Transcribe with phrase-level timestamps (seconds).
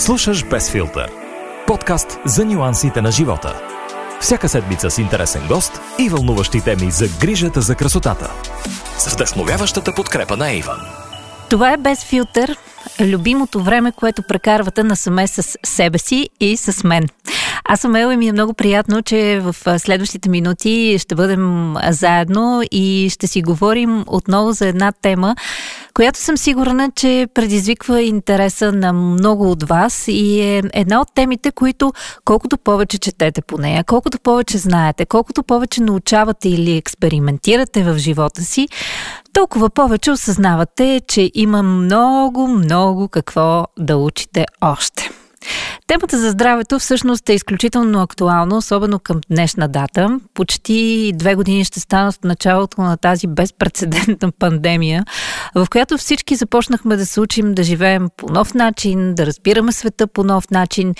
[0.00, 1.10] Слушаш Без филтър.
[1.66, 3.60] Подкаст за нюансите на живота.
[4.20, 8.30] Всяка седмица с интересен гост и вълнуващи теми за грижата за красотата.
[8.98, 10.80] С вдъхновяващата подкрепа на Иван.
[11.50, 12.56] Това е Без филтър,
[13.00, 17.06] любимото време, което прекарвате насаме с себе си и с мен.
[17.64, 22.62] Аз съм Ел и ми е много приятно, че в следващите минути ще бъдем заедно
[22.70, 25.36] и ще си говорим отново за една тема,
[25.94, 31.50] която съм сигурна, че предизвиква интереса на много от вас и е една от темите,
[31.50, 31.92] които
[32.24, 38.42] колкото повече четете по нея, колкото повече знаете, колкото повече научавате или експериментирате в живота
[38.42, 38.68] си,
[39.32, 45.10] толкова повече осъзнавате, че има много, много какво да учите още.
[45.90, 50.20] Темата за здравето всъщност е изключително актуална, особено към днешна дата.
[50.34, 55.04] Почти две години ще станат началото на тази безпредседентна пандемия,
[55.54, 60.06] в която всички започнахме да се учим да живеем по нов начин, да разбираме света
[60.06, 60.94] по нов начин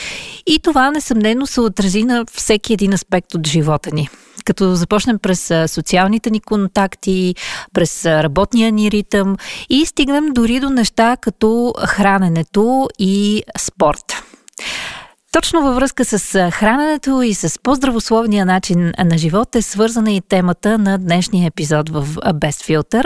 [0.46, 4.08] и това несъмнено се отрази на всеки един аспект от живота ни
[4.44, 7.34] като започнем през социалните ни контакти,
[7.72, 9.36] през работния ни ритъм
[9.68, 14.29] и стигнем дори до неща като храненето и спорт.
[15.32, 20.78] Точно във връзка с храненето и с по-здравословния начин на живот е свързана и темата
[20.78, 23.04] на днешния епизод в Best Filter.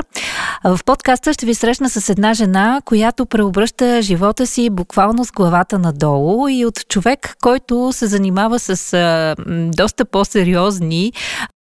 [0.64, 5.78] В подкаста ще ви срещна с една жена, която преобръща живота си буквално с главата
[5.78, 9.34] надолу и от човек, който се занимава с
[9.77, 11.12] доста по-сериозни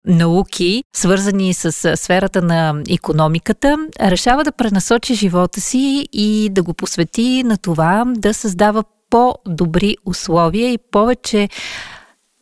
[0.08, 7.44] науки, свързани с сферата на економиката, решава да пренасочи живота си и да го посвети
[7.44, 11.50] на това да създава по-добри условия и повече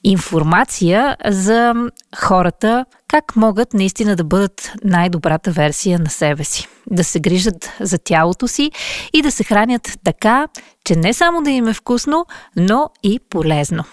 [0.04, 1.74] информация за
[2.18, 6.68] хората, как могат наистина да бъдат най-добрата версия на себе си.
[6.88, 8.72] Да се грижат за тялото си
[9.14, 10.48] и да се хранят така,
[10.86, 13.84] че не само да им е вкусно, но и полезно.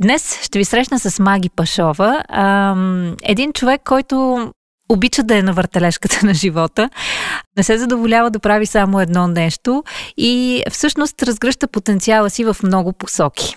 [0.00, 2.22] Днес ще ви срещна с Маги Пашова,
[3.22, 4.48] един човек, който
[4.88, 6.90] обича да е на въртележката на живота,
[7.56, 9.84] не се задоволява да прави само едно нещо
[10.16, 13.56] и всъщност разгръща потенциала си в много посоки.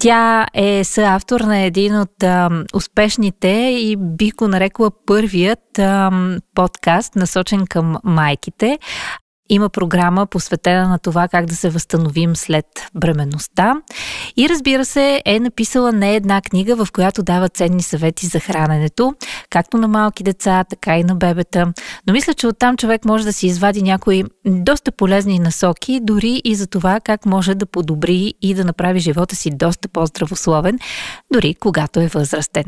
[0.00, 3.48] Тя е съавтор на един от а, успешните
[3.80, 6.10] и бих го нарекла първият а,
[6.54, 8.78] подкаст, насочен към майките.
[9.48, 13.74] Има програма посветена на това как да се възстановим след бременността.
[14.36, 19.14] И разбира се, е написала не една книга, в която дава ценни съвети за храненето,
[19.50, 21.72] както на малки деца, така и на бебета.
[22.06, 26.54] Но мисля, че оттам човек може да си извади някои доста полезни насоки, дори и
[26.54, 30.78] за това как може да подобри и да направи живота си доста по-здравословен,
[31.32, 32.64] дори когато е възрастен.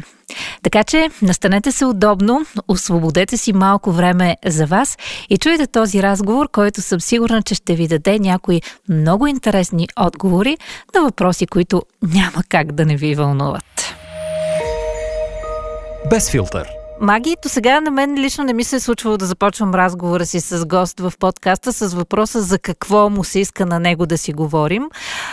[0.63, 4.99] Така че настанете се удобно, освободете си малко време за вас
[5.31, 10.59] и чуйте този разговор, който съм сигурна, че ще ви даде някои много интересни отговори
[10.95, 13.95] на въпроси, които няма как да не ви вълнуват.
[16.11, 16.69] Без филтър–
[17.01, 20.41] Маги, до сега на мен лично не ми се е случвало да започвам разговора си
[20.41, 24.33] с гост в подкаста с въпроса за какво му се иска на него да си
[24.33, 24.89] говорим.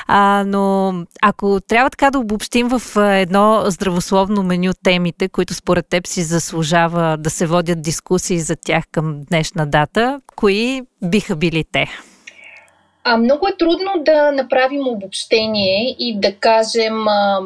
[0.08, 6.08] А, но ако трябва така да обобщим в едно здравословно меню темите, които според теб
[6.08, 11.88] си заслужава да се водят дискусии за тях към днешна дата, кои биха били те?
[13.04, 17.40] А, много е трудно да направим обобщение и да кажем, а,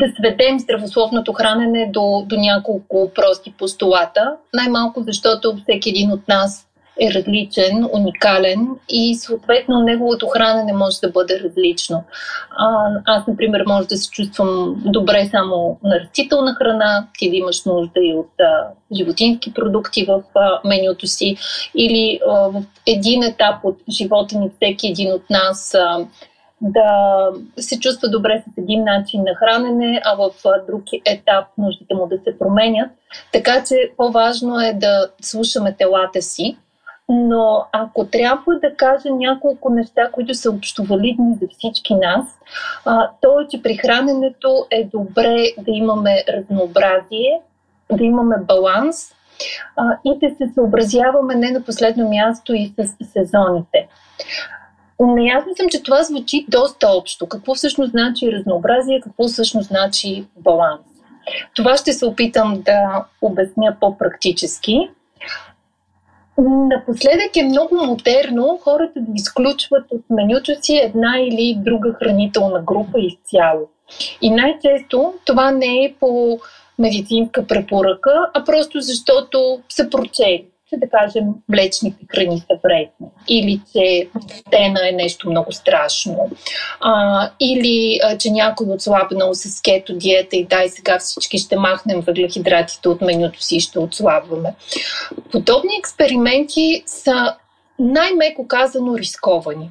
[0.00, 4.36] да сведем здравословното хранене до, до няколко прости постулата.
[4.54, 6.66] Най-малко защото всеки един от нас
[7.00, 12.04] е различен, уникален и съответно неговото хранене може да бъде различно.
[12.50, 17.64] А, аз, например, може да се чувствам добре само на растителна храна, ти да имаш
[17.64, 18.66] нужда и от а,
[18.96, 21.36] животински продукти в а, менюто си
[21.74, 26.06] или а, в един етап от живота ни всеки един от нас а,
[26.60, 27.28] да
[27.58, 30.30] се чувства добре с един начин на хранене, а в
[30.66, 32.90] друг етап нуждите му да се променят.
[33.32, 36.56] Така че по-важно е да слушаме телата си.
[37.12, 42.26] Но ако трябва да кажа няколко неща, които са общовалидни за всички нас,
[43.20, 47.40] то е, че при храненето е добре да имаме разнообразие,
[47.92, 49.14] да имаме баланс
[50.04, 53.88] и да се съобразяваме не на последно място и с сезоните.
[55.00, 57.26] Неясно съм, че това звучи доста общо.
[57.26, 60.80] Какво всъщност значи разнообразие, какво всъщност значи баланс.
[61.56, 64.90] Това ще се опитам да обясня по-практически.
[66.38, 72.98] Напоследък е много модерно хората да изключват от менюто си една или друга хранителна група
[73.00, 73.68] изцяло.
[74.22, 76.38] И най-често това не е по
[76.78, 83.60] медицинска препоръка, а просто защото са прочели че да кажем млечните храни са вредни или
[83.72, 84.08] че
[84.50, 86.30] тена е нещо много страшно
[86.80, 92.00] а, или а, че някой отслабнал с кето диета и дай сега всички ще махнем
[92.00, 94.54] въглехидратите от менюто си и ще отслабваме.
[95.32, 97.36] Подобни експерименти са
[97.78, 99.70] най-меко казано рисковани.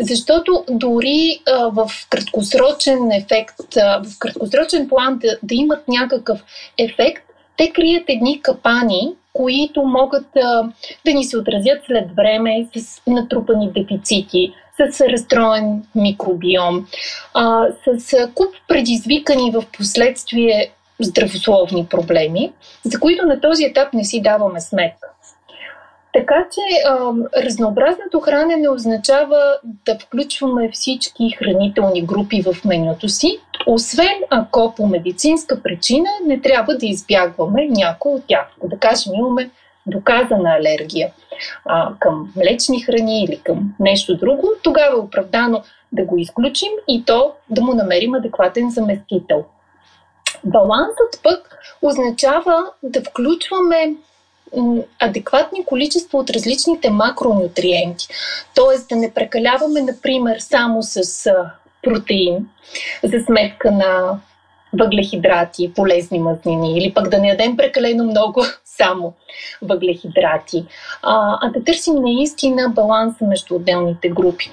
[0.00, 6.44] Защото дори а, в краткосрочен ефект, а, в краткосрочен план да, да имат някакъв
[6.78, 7.22] ефект,
[7.56, 10.62] те крият едни капани, които могат а,
[11.04, 16.86] да ни се отразят след време с натрупани дефицити, с разстроен микробиом,
[17.34, 17.66] а,
[17.98, 22.52] с куп предизвикани в последствие здравословни проблеми,
[22.84, 25.11] за които на този етап не си даваме сметка.
[26.12, 27.12] Така че а,
[27.44, 35.62] разнообразното хранене означава да включваме всички хранителни групи в менюто си, освен ако по медицинска
[35.62, 38.46] причина не трябва да избягваме някой от тях.
[38.64, 39.50] Да кажем, имаме
[39.86, 41.12] доказана алергия
[41.64, 45.62] а, към млечни храни или към нещо друго, тогава е оправдано
[45.92, 49.44] да го изключим и то да му намерим адекватен заместител.
[50.44, 53.94] Балансът пък означава да включваме
[55.00, 58.08] адекватни количества от различните макронутриенти.
[58.54, 61.24] Тоест да не прекаляваме, например, само с
[61.82, 62.48] протеин
[63.02, 64.20] за сметка на
[64.72, 69.12] въглехидрати, полезни мазнини, или пък да не ядем прекалено много само
[69.62, 70.64] въглехидрати,
[71.02, 74.50] а, а да търсим наистина баланса между отделните групи.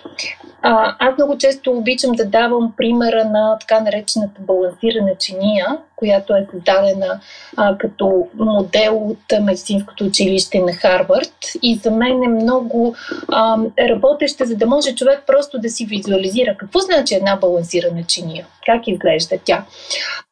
[0.62, 6.48] А, аз много често обичам да давам примера на така наречената балансирана чиния, която е
[6.52, 7.20] създадена
[7.58, 11.34] а, като модел от медицинското училище на Харвард.
[11.62, 12.96] И за мен е много
[13.28, 18.46] а, работеща, за да може човек просто да си визуализира какво значи една балансирана чиния,
[18.66, 19.66] как изглежда тя.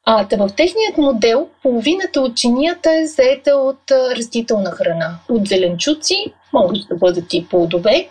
[0.06, 6.34] А, да в техният модел половината от чинията е заета от растителна храна, от зеленчуци,
[6.54, 8.08] могат да бъдат и плодове,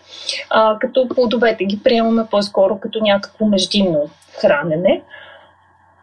[0.50, 4.10] а, като плодовете ги приемаме по-скоро като някакво междинно
[4.40, 5.02] хранене.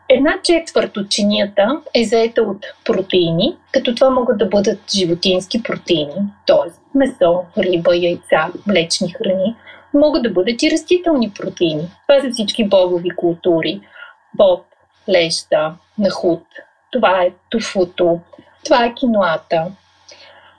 [0.10, 6.16] Една четвърт от чинията е заета от протеини, като това могат да бъдат животински протеини,
[6.48, 6.98] т.е.
[6.98, 9.56] месо, риба, яйца, млечни храни.
[9.94, 11.88] Могат да бъдат и растителни протеини.
[12.08, 13.82] Това са всички бобови култури.
[14.34, 14.66] Боб,
[15.10, 16.44] леща, нахут.
[16.92, 18.20] Това е туфуто.
[18.66, 19.66] Това е киноата.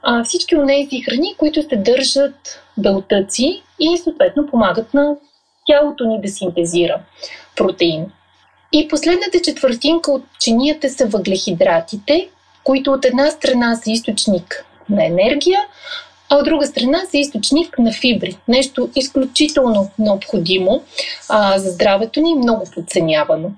[0.02, 5.17] А, всички от тези храни, които съдържат белтъци и съответно помагат на
[5.67, 7.00] тялото ни да синтезира
[7.56, 8.06] протеин.
[8.73, 12.29] И последната четвъртинка от чинията са въглехидратите,
[12.64, 15.61] които от една страна са източник на енергия,
[16.31, 18.37] а от друга страна са източник на фибри.
[18.49, 20.82] Нещо изключително необходимо
[21.29, 23.50] а, за здравето ни, много подценявано.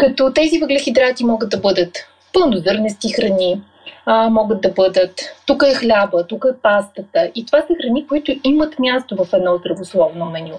[0.00, 1.98] Като тези въглехидрати могат да бъдат
[2.32, 3.60] пълнозърнести храни,
[4.06, 5.20] а, могат да бъдат.
[5.46, 7.30] Тук е хляба, тук е пастата.
[7.34, 10.54] И това са храни, които имат място в едно здравословно меню.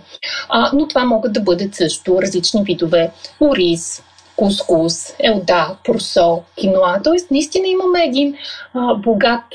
[0.49, 3.11] А, но това могат да бъдат също различни видове
[3.41, 4.03] ориз,
[4.35, 6.99] кускус, елда, просо, киноа.
[7.03, 8.35] Тоест, наистина имаме един
[8.73, 9.45] а, богат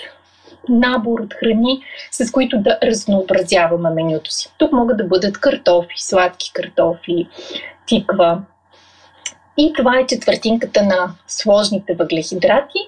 [0.69, 1.81] набор от храни,
[2.11, 4.53] с които да разнообразяваме менюто си.
[4.59, 7.29] Тук могат да бъдат картофи, сладки картофи,
[7.87, 8.43] тиква.
[9.57, 12.79] И това е четвъртинката на сложните въглехидрати,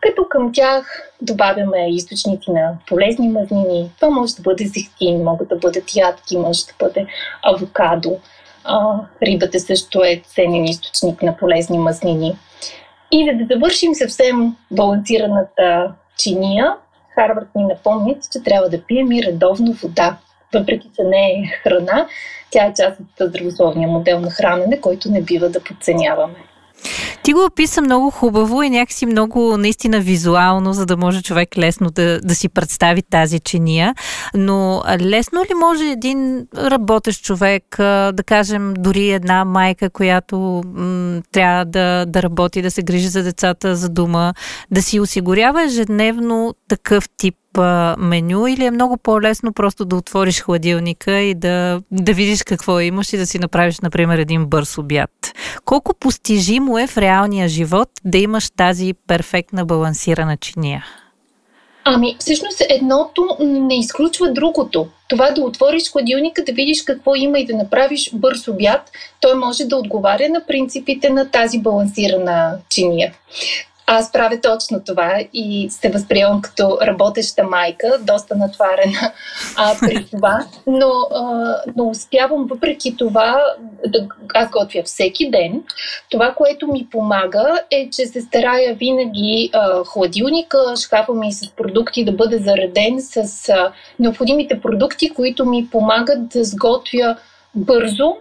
[0.00, 3.90] като към тях добавяме източници на полезни мазнини.
[4.00, 7.06] Това може да бъде зехтин, могат да бъдат ядки, може да бъде
[7.42, 8.16] авокадо.
[8.64, 12.38] А, рибата също е ценен източник на полезни мазнини.
[13.12, 16.74] И за да завършим съвсем балансираната чиния,
[17.14, 20.16] Харвард ни напомнят, че трябва да пием и редовно вода.
[20.54, 22.06] Въпреки, че не е храна,
[22.50, 26.38] тя е част от здравословния модел на хранене, който не бива да подценяваме.
[27.28, 31.90] Ти го описа много хубаво и някакси много наистина визуално, за да може човек лесно
[31.90, 33.94] да, да си представи тази чиния.
[34.34, 41.64] Но лесно ли може един работещ човек, да кажем дори една майка, която м- трябва
[41.64, 44.32] да, да работи, да се грижи за децата, за дома,
[44.70, 47.34] да си осигурява ежедневно такъв тип
[47.98, 53.12] меню или е много по-лесно просто да отвориш хладилника и да, да видиш какво имаш
[53.12, 55.10] и да си направиш, например, един бърз обяд.
[55.64, 60.84] Колко постижимо е в реалния живот да имаш тази перфектна балансирана чиния?
[61.84, 64.88] Ами, всъщност едното не изключва другото.
[65.08, 69.64] Това да отвориш хладилника, да видиш какво има и да направиш бърз обяд, той може
[69.64, 73.12] да отговаря на принципите на тази балансирана чиния.
[73.90, 79.12] Аз правя точно това и се възприемам като работеща майка, доста натварена
[79.56, 83.42] а, при това, но, а, но успявам въпреки това
[83.86, 85.62] да аз готвя всеки ден.
[86.10, 92.04] Това, което ми помага е, че се старая винаги а, хладилника, шкафа ми с продукти
[92.04, 97.16] да бъде зареден с а, необходимите продукти, които ми помагат да сготвя
[97.54, 98.16] бързо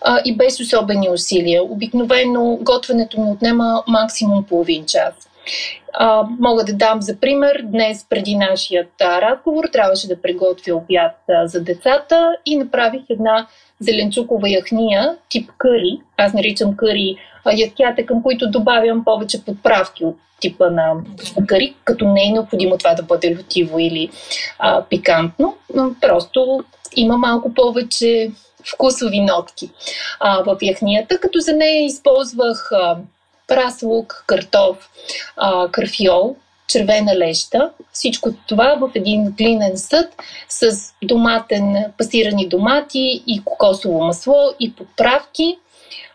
[0.00, 1.64] а, и без особени усилия.
[1.64, 5.14] Обикновено готвенето ми отнема максимум половин час.
[5.92, 11.16] А, мога да дам за пример, днес преди нашият а, разговор трябваше да приготвя обяд
[11.28, 13.46] а, за децата и направих една
[13.80, 16.00] зеленчукова яхния тип къри.
[16.16, 17.16] Аз наричам къри
[17.56, 20.92] яхтята, към които добавям повече подправки от типа на
[21.46, 24.10] къри, като не е необходимо това да бъде лютиво или
[24.58, 26.64] а, пикантно, но просто
[26.96, 28.30] има малко повече
[28.74, 29.70] вкусови нотки
[30.20, 32.96] а, в яхнията, като за нея използвах а,
[33.48, 34.90] прас лук, картоф,
[35.36, 36.36] а, карфиол,
[36.68, 37.70] червена леща.
[37.92, 40.14] Всичко това в един глинен съд
[40.48, 45.58] с доматен, пасирани домати и кокосово масло и подправки,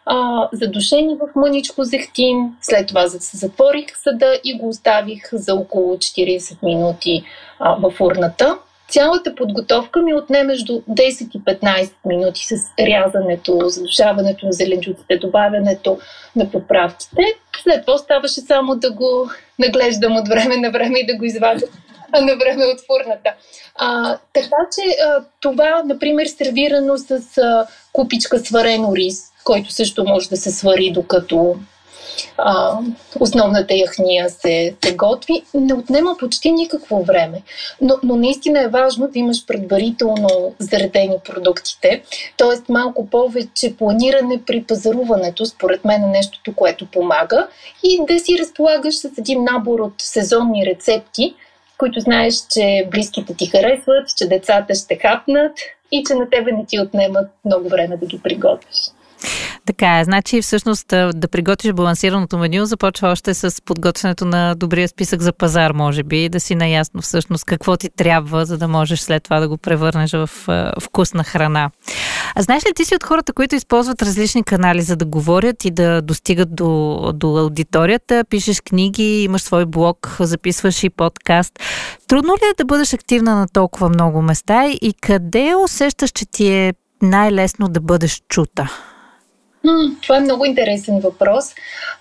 [0.05, 2.55] а, задушени в мъничко зехтин.
[2.61, 7.23] След това се затворих съда и го оставих за около 40 минути
[7.59, 8.57] а, в урната.
[8.91, 15.99] Цялата подготовка ми отне между 10 и 15 минути с рязането, задушаването на зеленчуците, добавянето
[16.35, 17.21] на подправките.
[17.63, 19.29] След това оставаше само да го
[19.59, 21.65] наглеждам от време на време и да го извадя
[22.13, 23.33] на време от фурната.
[23.75, 30.29] А, така че а, това, например, сервирано с а, купичка сварено рис, който също може
[30.29, 31.55] да се свари докато
[32.37, 32.77] а,
[33.19, 37.41] основната яхния се, се готви, не отнема почти никакво време.
[37.81, 42.01] Но, но наистина е важно да имаш предварително заредени продуктите,
[42.37, 42.71] т.е.
[42.71, 47.47] малко повече планиране при пазаруването, според мен е нещото, което помага
[47.83, 51.35] и да си разполагаш с един набор от сезонни рецепти,
[51.77, 55.51] които знаеш, че близките ти харесват, че децата ще хапнат
[55.91, 58.77] и че на тебе не ти отнемат много време да ги приготвиш.
[59.65, 60.03] Така е.
[60.03, 65.71] Значи всъщност да приготвиш балансираното меню започва още с подготвянето на добрия списък за пазар,
[65.71, 69.49] може би, да си наясно всъщност какво ти трябва, за да можеш след това да
[69.49, 70.29] го превърнеш в
[70.81, 71.71] вкусна храна.
[72.35, 75.71] А знаеш ли ти си от хората, които използват различни канали за да говорят и
[75.71, 78.23] да достигат до, до аудиторията?
[78.29, 81.59] Пишеш книги, имаш свой блог, записваш и подкаст.
[82.07, 86.47] Трудно ли е да бъдеш активна на толкова много места и къде усещаш, че ти
[86.53, 88.90] е най-лесно да бъдеш чута?
[90.01, 91.45] Това е много интересен въпрос.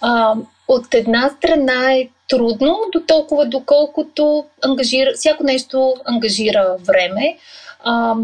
[0.00, 0.34] А,
[0.68, 7.36] от една страна е трудно, до толкова доколкото ангажира, всяко нещо ангажира време.
[7.84, 8.14] А,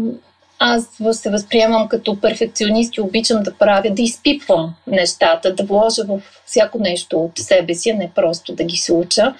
[0.59, 6.21] аз се възприемам като перфекционист и обичам да правя, да изпипвам нещата, да вложа в
[6.45, 9.33] всяко нещо от себе си, не просто да ги се уча.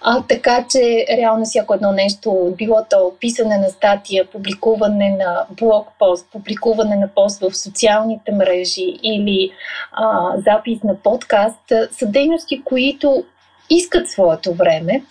[0.00, 5.88] А, така че реално всяко едно нещо, било то писане на статия, публикуване на блог
[5.98, 9.50] пост, публикуване на пост в социалните мрежи или
[9.92, 13.24] а, запис на подкаст, са дейности, които
[13.70, 15.02] искат своето време,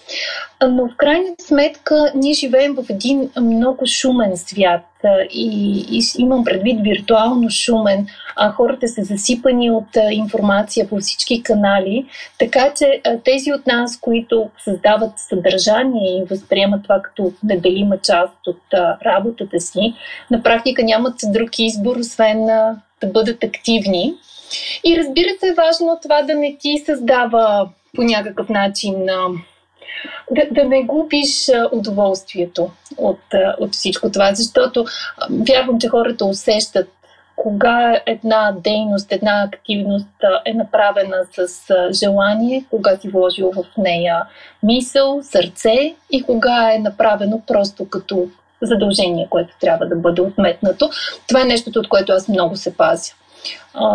[0.70, 4.82] но в крайна сметка ние живеем в един много шумен свят
[5.30, 12.06] и, и имам предвид виртуално шумен, а хората са засипани от информация по всички канали,
[12.40, 18.62] така че тези от нас, които създават съдържание и възприемат това като неделима част от
[19.06, 19.94] работата си,
[20.32, 22.46] на практика нямат друг избор, освен
[23.02, 24.14] да бъдат активни.
[24.84, 29.06] И разбира се, важно това да не ти създава по някакъв начин
[30.32, 33.22] да, да не губиш удоволствието от,
[33.60, 34.86] от всичко това, защото
[35.30, 36.90] вярвам, че хората усещат
[37.36, 40.08] кога една дейност, една активност
[40.46, 41.48] е направена с
[41.94, 44.26] желание, кога си вложил в нея
[44.64, 48.28] мисъл, сърце и кога е направено просто като
[48.62, 50.90] задължение, което трябва да бъде отметнато.
[51.28, 53.14] Това е нещото, от което аз много се пазя.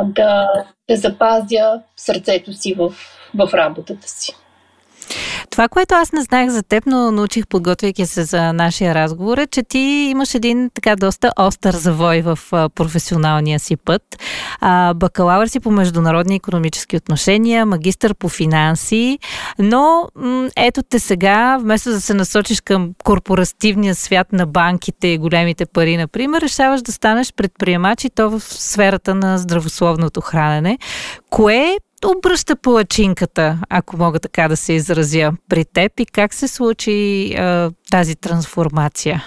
[0.05, 0.49] Да,
[0.89, 2.93] да запазя сърцето си в
[3.35, 4.37] в работата си.
[5.51, 9.47] Това, което аз не знаех за теб, но научих, подготвяйки се за нашия разговор, е,
[9.47, 9.79] че ти
[10.11, 12.39] имаш един така доста остър завой в
[12.75, 14.03] професионалния си път.
[14.61, 19.19] А, бакалавър си по международни економически отношения, магистър по финанси,
[19.59, 20.09] но
[20.57, 25.97] ето те сега, вместо да се насочиш към корпоративния свят на банките и големите пари,
[25.97, 30.79] например, решаваш да станеш предприемач и то в сферата на здравословното хранене.
[31.31, 31.77] Кое
[32.09, 37.71] обръща палачинката, ако мога така да се изразя, при теб и как се случи а,
[37.91, 39.25] тази трансформация?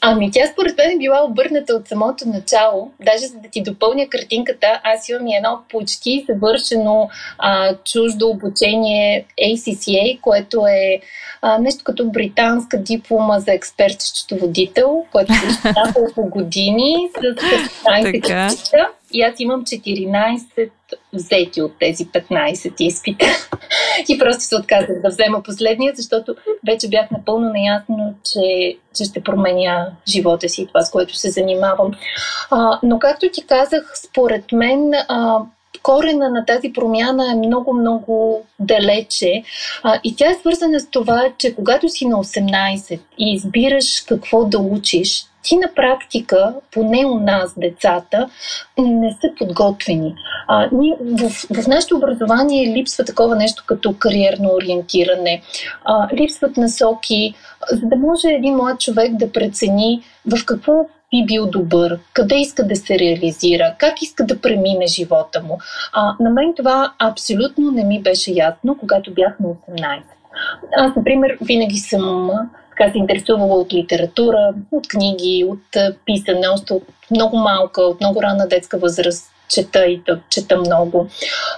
[0.00, 2.90] Ами тя според мен е била обърната от самото начало.
[3.04, 9.26] Даже за да ти допълня картинката, аз имам и едно почти завършено а, чуждо обучение
[9.42, 11.00] ACCA, което е
[11.42, 17.20] а, нещо като британска диплома за експерт счетоводител, което е няколко години с
[17.84, 18.86] 15
[19.16, 20.70] и аз имам 14
[21.12, 23.26] взети от тези 15 изпита.
[24.08, 26.34] и просто се отказах да взема последния, защото
[26.66, 31.30] вече бях напълно наясно, че, че ще променя живота си и това, с което се
[31.30, 31.92] занимавам.
[32.50, 35.38] А, но както ти казах, според мен а,
[35.86, 39.42] корена на тази промяна е много-много далече.
[39.82, 44.44] А, и тя е свързана с това, че когато си на 18 и избираш какво
[44.44, 48.28] да учиш, ти на практика, поне у нас, децата,
[48.78, 50.14] не са подготвени.
[50.48, 51.28] А, ние, в,
[51.62, 55.42] в нашето образование липсва такова нещо като кариерно ориентиране,
[55.84, 57.34] а, липсват насоки,
[57.72, 62.66] за да може един млад човек да прецени в какво би бил добър, къде иска
[62.66, 65.58] да се реализира, как иска да премине живота му.
[65.92, 70.02] А, на мен това абсолютно не ми беше ясно, когато бях на 18.
[70.76, 72.30] Аз, например, винаги съм
[72.70, 78.22] така се интересувала от литература, от книги, от писане, още от много малка, от много
[78.22, 81.08] рана детска възраст чета и да чета много.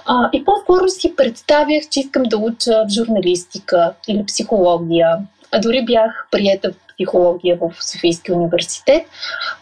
[0.05, 5.17] А, и по-скоро си представях, че искам да уча журналистика или психология.
[5.51, 9.03] А дори бях приета психология в Софийския университет.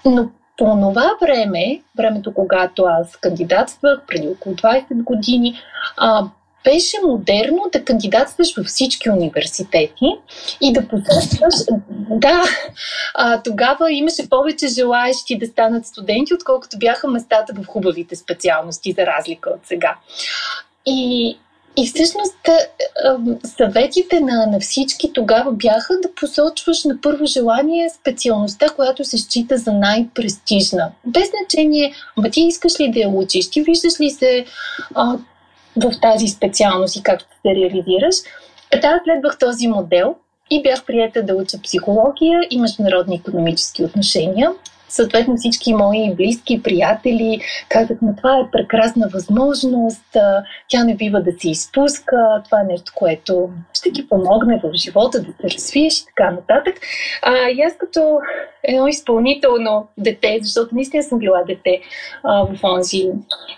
[0.06, 5.62] Но по това време, времето когато аз кандидатствах, преди около 20 години,
[5.98, 6.24] а,
[6.64, 10.06] беше модерно да кандидатстваш във всички университети
[10.62, 11.54] и да посрещаш.
[12.10, 12.44] Да,
[13.14, 19.06] а, тогава имаше повече желаящи да станат студенти, отколкото бяха местата в хубавите специалности, за
[19.06, 19.96] разлика от сега.
[20.86, 21.38] И,
[21.78, 22.36] и всъщност
[23.46, 29.58] съветите на, на всички тогава бяха да посочваш на първо желание специалността, която се счита
[29.58, 30.92] за най-престижна.
[31.06, 34.46] Без значение, ама ти искаш ли да я учиш, ти виждаш ли се
[34.96, 35.18] а,
[35.76, 38.16] в тази специалност и как се реализираш.
[38.82, 40.16] Та следвах този модел
[40.50, 44.52] и бях прията да уча психология и международни економически отношения.
[44.90, 50.18] Съответно всички мои близки, приятели казах, но това е прекрасна възможност,
[50.70, 55.20] тя не бива да се изпуска, това е нещо, което ще ги помогне в живота
[55.22, 56.76] да се развиеш и така нататък.
[57.22, 58.20] А, и аз като
[58.64, 61.82] едно изпълнително дете, защото наистина съм била дете
[62.24, 63.10] а, в онзи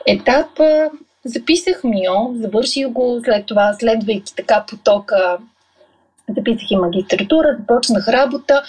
[0.07, 0.47] етап,
[1.25, 5.37] Записах МИО, завърших го, след това, следвайки така потока,
[6.37, 8.61] записах и магистратура, започнах работа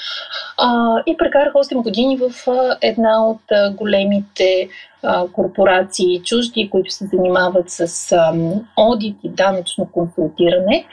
[0.58, 4.68] а, и прекарах 8 години в а, една от а, големите
[5.02, 8.32] а, корпорации чужди, които се занимават с а,
[8.76, 10.86] одит и данъчно консултиране.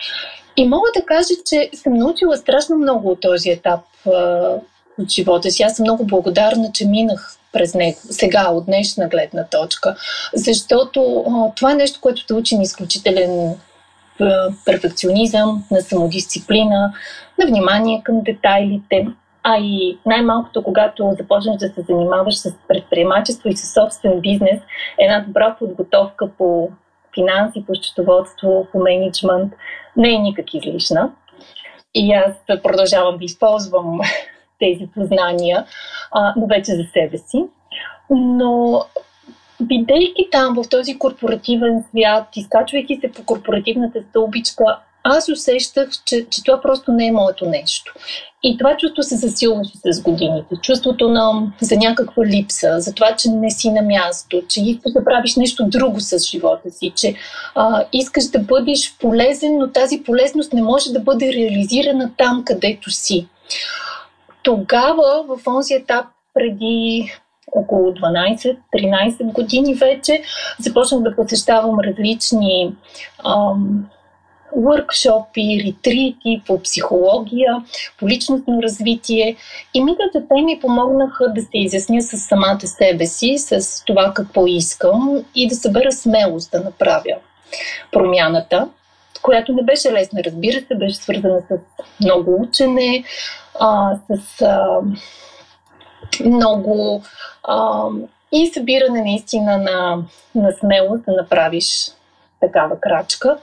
[0.58, 4.12] И мога да кажа, че съм научила страшно много от този етап а,
[5.00, 5.64] от живота си.
[5.64, 9.96] Аз съм много благодарна, че минах през него, сега, от днешна гледна точка.
[10.34, 13.56] Защото а, това е нещо, което те учи на изключителен
[14.66, 16.94] перфекционизъм, на самодисциплина,
[17.40, 19.08] на внимание към детайлите.
[19.44, 24.60] А и най-малкото, когато започнеш да се занимаваш с предприемачество и с собствен бизнес,
[24.98, 26.70] една добра подготовка по
[27.16, 29.54] финанси, по счетоводство, по менеджмент
[29.98, 31.12] не е никак излишна.
[31.96, 34.00] И аз продължавам да използвам
[34.60, 35.66] тези познания,
[36.36, 37.46] но вече за себе си.
[38.10, 38.82] Но
[39.62, 46.44] бидейки там в този корпоративен свят, изкачвайки се по корпоративната стълбичка, аз усещах, че, че
[46.44, 47.94] това просто не е моето нещо.
[48.44, 50.56] И това чувство се засилваше с годините.
[50.62, 55.06] Чувството на, за някаква липса, за това, че не си на място, че искаш да
[55.06, 57.16] правиш нещо друго с живота си, че
[57.56, 62.92] а, искаш да бъдеш полезен, но тази полезност не може да бъде реализирана там, където
[62.92, 63.28] си
[64.44, 67.12] тогава, в онзи етап, преди
[67.52, 70.22] около 12-13 години вече,
[70.60, 72.74] започнах да посещавам различни
[74.58, 77.64] workshopи, ретрити по психология,
[78.00, 79.36] по личностно развитие.
[79.74, 84.48] И мигата те ми помогнаха да се изясня с самата себе си, с това какво
[84.48, 87.16] искам и да събера смелост да направя
[87.92, 88.70] промяната,
[89.22, 91.58] която не беше лесна, разбира се, беше свързана с
[92.04, 93.04] много учене,
[93.60, 94.80] а, с а,
[96.26, 97.04] много
[97.44, 97.84] а,
[98.32, 100.04] и събиране наистина на,
[100.36, 101.92] на смелост да направиш
[102.42, 103.38] такава крачка.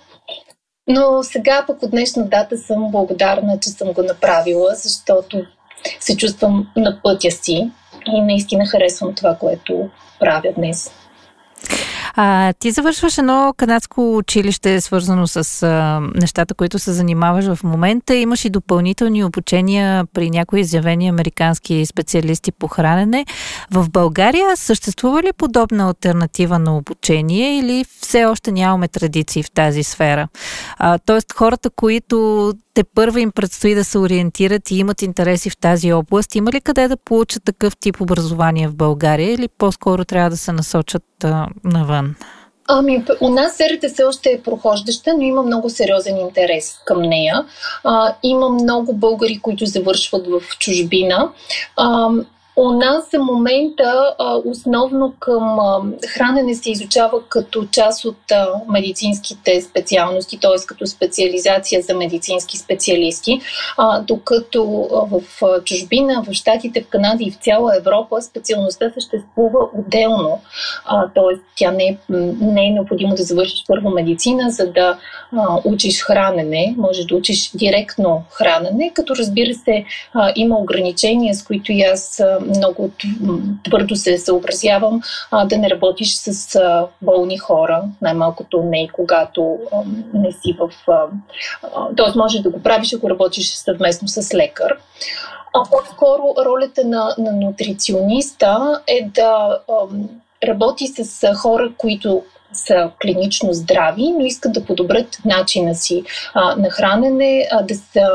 [0.89, 5.47] Но сега пък от днешна дата съм благодарна, че съм го направила, защото
[6.01, 7.71] се чувствам на пътя си
[8.07, 10.93] и наистина харесвам това, което правя днес.
[12.17, 18.15] А, ти завършваш едно канадско училище, свързано с а, нещата, които се занимаваш в момента.
[18.15, 23.27] Имаш и допълнителни обучения при някои изявени американски специалисти по хранене.
[23.71, 29.83] В България съществува ли подобна альтернатива на обучение или все още нямаме традиции в тази
[29.83, 30.29] сфера?
[30.79, 35.57] А, тоест хората, които те първо им предстои да се ориентират и имат интереси в
[35.57, 40.31] тази област, има ли къде да получат такъв тип образование в България или по-скоро трябва
[40.31, 42.15] да се насочат а, навън?
[42.69, 47.45] Ами, у нас серията все още е прохождаща, но има много сериозен интерес към нея.
[47.85, 51.29] А, има много българи, които завършват в чужбина.
[51.77, 52.09] А,
[52.57, 54.15] у нас за момента
[54.45, 55.59] основно към
[56.09, 58.17] хранене се изучава като част от
[58.69, 60.67] медицинските специалности, т.е.
[60.67, 63.41] като специализация за медицински специалисти,
[64.03, 64.65] докато
[65.11, 65.21] в
[65.65, 70.41] чужбина, в Штатите, в Канада и в цяла Европа специалността съществува отделно,
[71.15, 71.39] т.е.
[71.57, 71.97] тя не е,
[72.41, 74.99] не е необходимо да завършиш първо медицина, за да
[75.65, 79.85] учиш хранене, можеш да учиш директно хранене, като разбира се
[80.37, 82.91] има ограничения, с които и аз много
[83.65, 89.59] твърдо се съобразявам а, да не работиш с а, болни хора, най-малкото не и когато
[89.73, 89.77] а,
[90.15, 90.71] не си в...
[91.97, 94.77] Тоест, можеш да го правиш, ако работиш съвместно с лекар.
[95.55, 99.73] А по-скоро ролята на, на нутрициониста е да а,
[100.49, 102.23] работи с хора, които
[102.55, 106.05] са клинично здрави, но искат да подобрят начина си
[106.35, 108.09] а, на хранене, а, да са,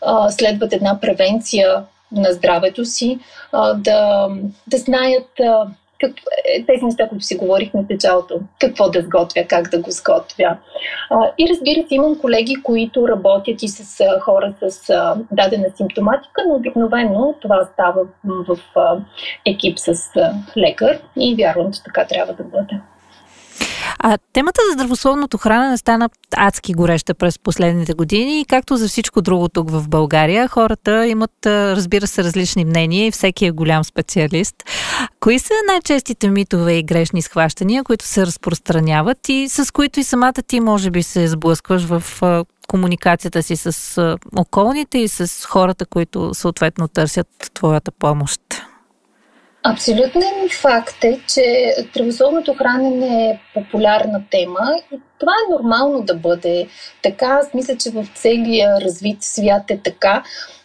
[0.00, 3.18] а, следват една превенция на здравето си,
[3.52, 4.28] а, да,
[4.66, 5.66] да знаят а,
[6.00, 6.12] как,
[6.44, 10.56] е, тези неща, които си говорихме в началото, какво да сготвя, как да го сготвя.
[11.10, 15.66] А, и разбира се, имам колеги, които работят и с а, хора с а, дадена
[15.76, 18.98] симптоматика, но обикновено това става в а,
[19.46, 22.80] екип с а, лекар и вярвам, че така трябва да бъде.
[23.98, 29.22] А темата за здравословното хранене стана адски гореща през последните години и както за всичко
[29.22, 34.56] друго тук в България, хората имат, разбира се, различни мнения и всеки е голям специалист.
[35.20, 40.32] Кои са най-честите митове и грешни схващания, които се разпространяват и с които и самата
[40.32, 42.02] ти може би се сблъскваш в
[42.68, 48.40] комуникацията си с околните и с хората, които съответно търсят твоята помощ?
[49.68, 54.60] Абсолютен факт е, че здравословното хранене е популярна тема
[54.92, 56.68] и това е нормално да бъде
[57.02, 57.26] така.
[57.26, 60.22] Аз мисля, че в целия развит свят е така.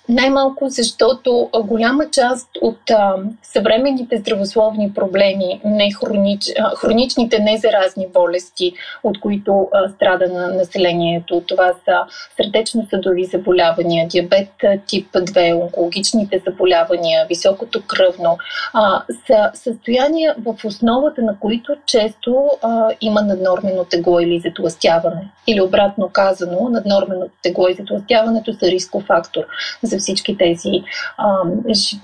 [0.09, 8.73] Най-малко защото голяма част от а, съвременните здравословни проблеми, не хронич, а, хроничните незаразни болести,
[9.03, 11.99] от които а, страда на населението, това са
[12.35, 14.49] сърдечно-съдови заболявания, диабет
[14.87, 18.37] тип 2, онкологичните заболявания, високото кръвно,
[18.73, 25.31] а, са състояния в основата на които често а, има наднормено тегло или затластяване.
[25.47, 29.43] Или обратно казано, наднорменото тегло и затластяването са рисков фактор
[29.83, 30.83] за всички тези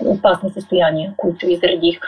[0.00, 2.00] опасни състояния, които изредих.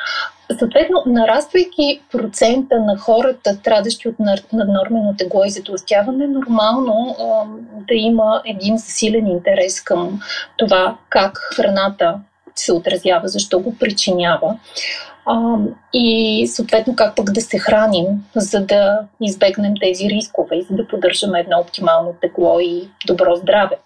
[0.59, 4.15] Съответно, нараствайки процента на хората, страдащи от
[4.53, 7.45] наднормено тегло и затластяване, нормално а,
[7.89, 10.21] да има един засилен интерес към
[10.57, 12.21] това как храната
[12.55, 14.57] се отразява, защо го причинява.
[15.27, 15.57] А,
[15.93, 20.89] и съответно как пък да се храним, за да избегнем тези рискове и за да
[20.89, 23.77] поддържаме едно оптимално тегло и добро здраве.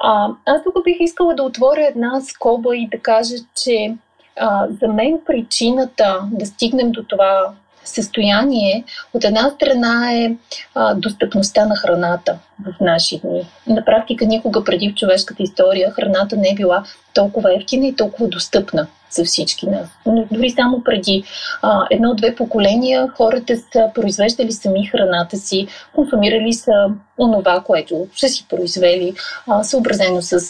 [0.00, 3.94] А, аз тук бих искала да отворя една скоба и да кажа, че
[4.36, 7.52] а, за мен причината да стигнем до това
[7.84, 8.84] състояние,
[9.14, 10.36] от една страна е
[10.74, 13.46] а, достъпността на храната в наши дни.
[13.66, 16.84] На практика никога преди в човешката история храната не е била
[17.14, 19.88] толкова ефтина и толкова достъпна за всички нас.
[20.30, 21.24] Дори само преди
[21.62, 26.72] а, едно-две поколения хората са произвеждали сами храната си, консумирали са
[27.18, 29.14] онова, което са си произвели,
[29.46, 30.40] а, съобразено с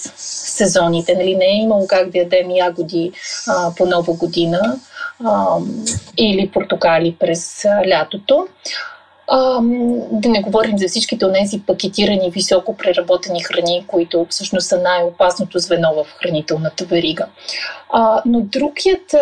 [0.56, 1.14] сезоните.
[1.14, 1.36] Нали?
[1.36, 3.12] Не е имало как да ядем ягоди
[3.48, 4.76] а, по нова година
[5.24, 5.56] а,
[6.16, 8.46] или портокали през а, лятото.
[9.32, 9.60] А,
[10.12, 15.58] да не говорим за всичките от тези пакетирани, високо преработени храни, които всъщност са най-опасното
[15.58, 17.26] звено в хранителната верига.
[17.92, 19.14] А, но другият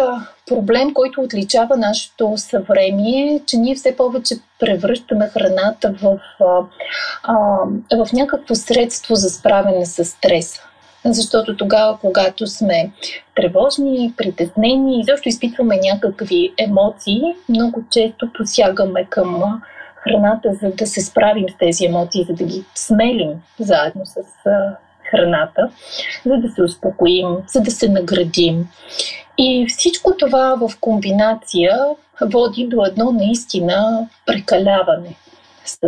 [0.47, 6.18] проблем, който отличава нашето съвремие, е, че ние все повече превръщаме храната в,
[7.23, 7.37] а,
[8.05, 10.62] в някакво средство за справяне с стреса.
[11.05, 12.90] Защото тогава, когато сме
[13.37, 19.61] тревожни, притеснени и защо изпитваме някакви емоции, много често посягаме към
[20.02, 24.16] храната, за да се справим с тези емоции, за да ги смелим заедно с
[25.11, 25.70] храната,
[26.26, 28.68] за да се успокоим, за да се наградим.
[29.38, 31.78] И всичко това в комбинация
[32.20, 35.16] води до едно наистина прекаляване
[35.64, 35.78] с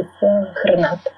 [0.54, 1.10] храната.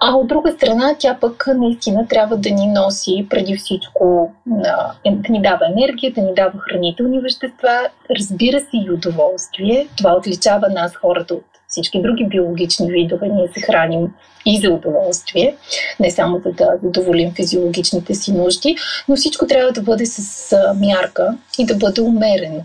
[0.00, 4.94] А от друга страна, тя пък наистина трябва да ни носи преди всичко да
[5.28, 9.88] ни дава енергия, да ни дава хранителни вещества, разбира се и удоволствие.
[9.96, 13.28] Това отличава нас хората от всички други биологични видове.
[13.28, 14.14] Ние се храним
[14.46, 15.56] и за удоволствие,
[16.00, 18.76] не само за да задоволим физиологичните си нужди,
[19.08, 22.64] но всичко трябва да бъде с мярка и да бъде умерено.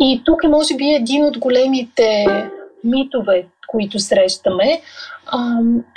[0.00, 2.26] И тук е, може би, един от големите
[2.84, 4.80] митове, които срещаме,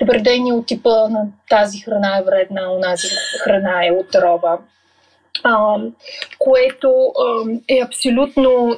[0.05, 3.07] твърдения от типа на тази храна е вредна, онази
[3.43, 4.57] храна е отрова,
[5.43, 5.77] а,
[6.39, 8.77] което а, е абсолютно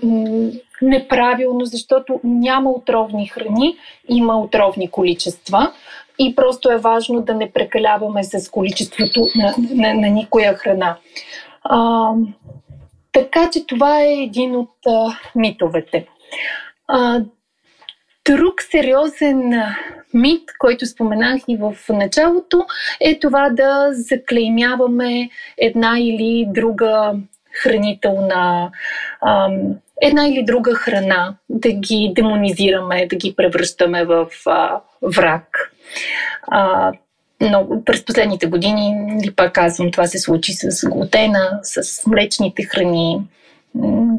[0.82, 3.78] неправилно, защото няма отровни храни,
[4.10, 5.72] има отровни количества
[6.20, 10.98] и просто е важно да не прекаляваме с количеството на, на, на никоя храна.
[11.64, 12.12] А,
[13.12, 16.08] така че това е един от а, митовете.
[16.88, 17.22] А,
[18.26, 19.54] друг сериозен
[20.14, 22.66] мит, който споменах и в началото,
[23.02, 27.14] е това да заклеймяваме една или друга
[27.64, 28.72] хранителна,
[29.26, 35.74] ам, една или друга храна, да ги демонизираме, да ги превръщаме в а, враг.
[36.48, 36.92] А,
[37.42, 43.22] много, през последните години, или пак казвам, това се случи с глутена, с млечните храни,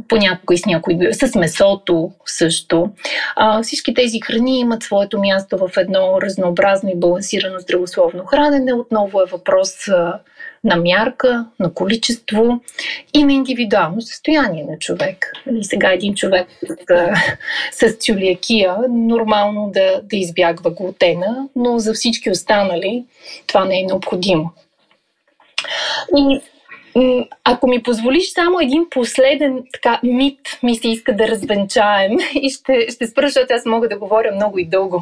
[0.09, 2.91] понякога и с, някой, с месото също.
[3.37, 8.75] А, всички тези храни имат своето място в едно разнообразно и балансирано здравословно хранене.
[8.75, 10.19] Отново е въпрос а,
[10.65, 12.61] на мярка, на количество
[13.15, 15.33] и на индивидуално състояние на човек.
[15.47, 16.47] И нали, сега един човек
[17.73, 23.05] с, с чулиакия нормално да, да избягва глутена, но за всички останали
[23.47, 24.51] това не е необходимо.
[26.17, 26.41] И
[27.45, 32.87] ако ми позволиш само един последен така, мит ми се иска да развенчаем и ще,
[32.91, 35.01] ще спра, защото аз мога да говоря много и дълго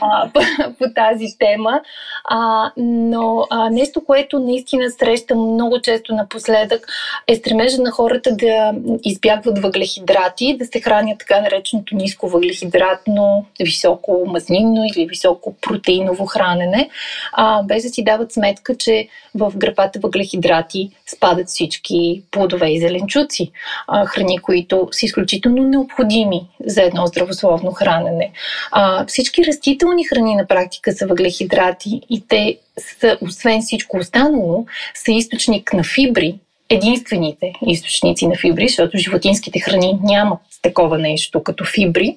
[0.00, 0.40] а, по,
[0.78, 1.80] по тази тема.
[2.24, 6.86] А, но а, нещо, което наистина срещам много често напоследък
[7.26, 8.72] е стремежа на хората да
[9.04, 16.90] избягват въглехидрати, да се хранят така нареченото ниско въглехидратно, високо мазнинно или високо протеиново хранене,
[17.32, 20.90] а, без да си дават сметка, че в графата въглехидрати
[21.20, 23.50] спадат всички плодове и зеленчуци,
[23.88, 28.32] а, храни, които са изключително необходими за едно здравословно хранене.
[28.72, 32.58] А, всички растителни храни на практика са въглехидрати и те
[33.00, 36.38] са, освен всичко останало, са източник на фибри,
[36.70, 42.16] единствените източници на фибри, защото животинските храни нямат такова нещо като фибри.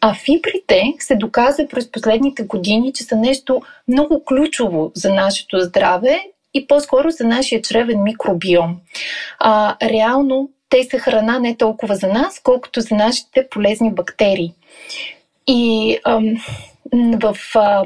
[0.00, 6.20] А фибрите се доказа през последните години, че са нещо много ключово за нашето здраве
[6.54, 8.76] и по-скоро за нашия чревен микробиом.
[9.38, 14.52] А, реално те са храна не толкова за нас, колкото за нашите полезни бактерии.
[15.46, 16.36] И ам,
[16.94, 17.84] в, а,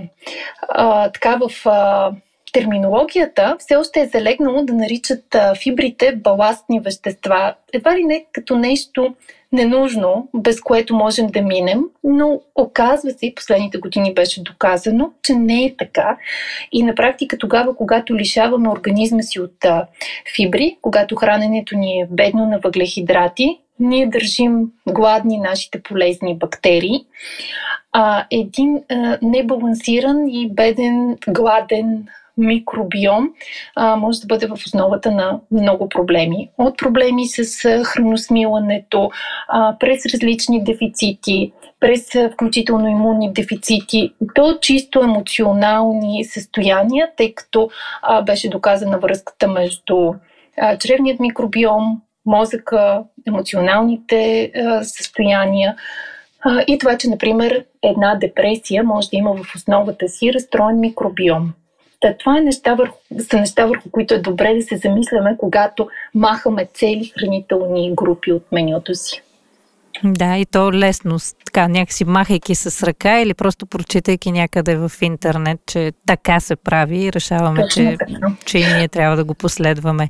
[0.69, 2.13] а, така, в а,
[2.53, 7.55] терминологията все още е залегнало да наричат фибрите баластни вещества.
[7.73, 9.15] Едва ли не като нещо
[9.53, 15.35] ненужно, без което можем да минем, но оказва се и последните години беше доказано, че
[15.35, 16.17] не е така.
[16.73, 19.67] И на практика тогава, когато лишаваме организма си от
[20.37, 27.07] фибри, когато храненето ни е бедно на въглехидрати, ние държим гладни нашите полезни бактерии.
[27.93, 32.07] А, един а, небалансиран и беден, гладен
[32.39, 33.29] микробиом
[33.77, 36.51] а, може да бъде в основата на много проблеми.
[36.59, 39.11] От проблеми с храносмилането,
[39.49, 47.71] а, през различни дефицити, през включително имунни дефицити, до чисто емоционални състояния, тъй като
[48.03, 50.13] а, беше доказана връзката между
[50.59, 55.77] а, чревният микробиом, мозъка, емоционалните а, състояния.
[56.67, 61.53] И това, че, например, една депресия може да има в основата си разстроен микробиом.
[62.01, 62.99] Та, това е неща върху,
[63.31, 68.53] са неща, върху които е добре да се замисляме, когато махаме цели хранителни групи от
[68.53, 69.23] менюто си.
[70.05, 71.19] Да, и то лесно,
[71.59, 77.05] така някакси махайки с ръка или просто прочитайки някъде в интернет, че така се прави
[77.05, 77.97] и решаваме, че,
[78.45, 80.09] че и ние трябва да го последваме.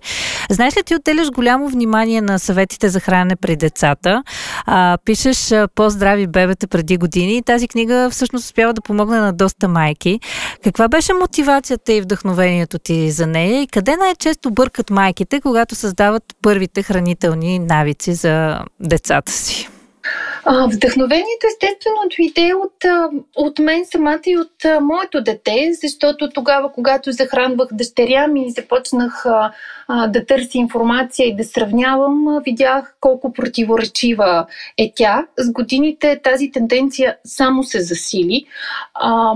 [0.50, 4.22] Знаеш ли, ти отделяш голямо внимание на съветите за хранене при децата.
[4.66, 9.68] А, пишеш по-здрави бебета преди години и тази книга всъщност успява да помогне на доста
[9.68, 10.20] майки.
[10.64, 16.22] Каква беше мотивацията и вдъхновението ти за нея и къде най-често бъркат майките, когато създават
[16.42, 19.68] първите хранителни навици за децата си?
[20.50, 22.84] Вдъхновението естествено дойде от,
[23.37, 29.24] от мен самата и от моето дете, защото тогава, когато захранвах дъщеря ми и започнах
[29.88, 34.46] да търся информация и да сравнявам, видях колко противоречива
[34.79, 35.27] е тя.
[35.38, 38.44] С годините тази тенденция само се засили.
[38.94, 39.35] А,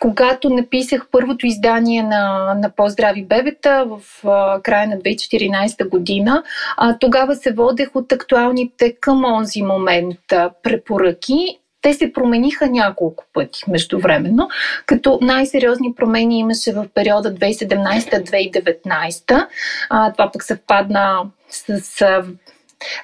[0.00, 6.42] когато написах първото издание на, на По-здрави бебета в а, края на 2014 година,
[6.76, 10.18] а, тогава се водех от актуалните към онзи момент
[10.62, 14.48] препоръки те се промениха няколко пъти междувременно,
[14.86, 19.46] като най-сериозни промени имаше в периода 2017-2019.
[19.90, 22.24] А, това пък съвпадна с а,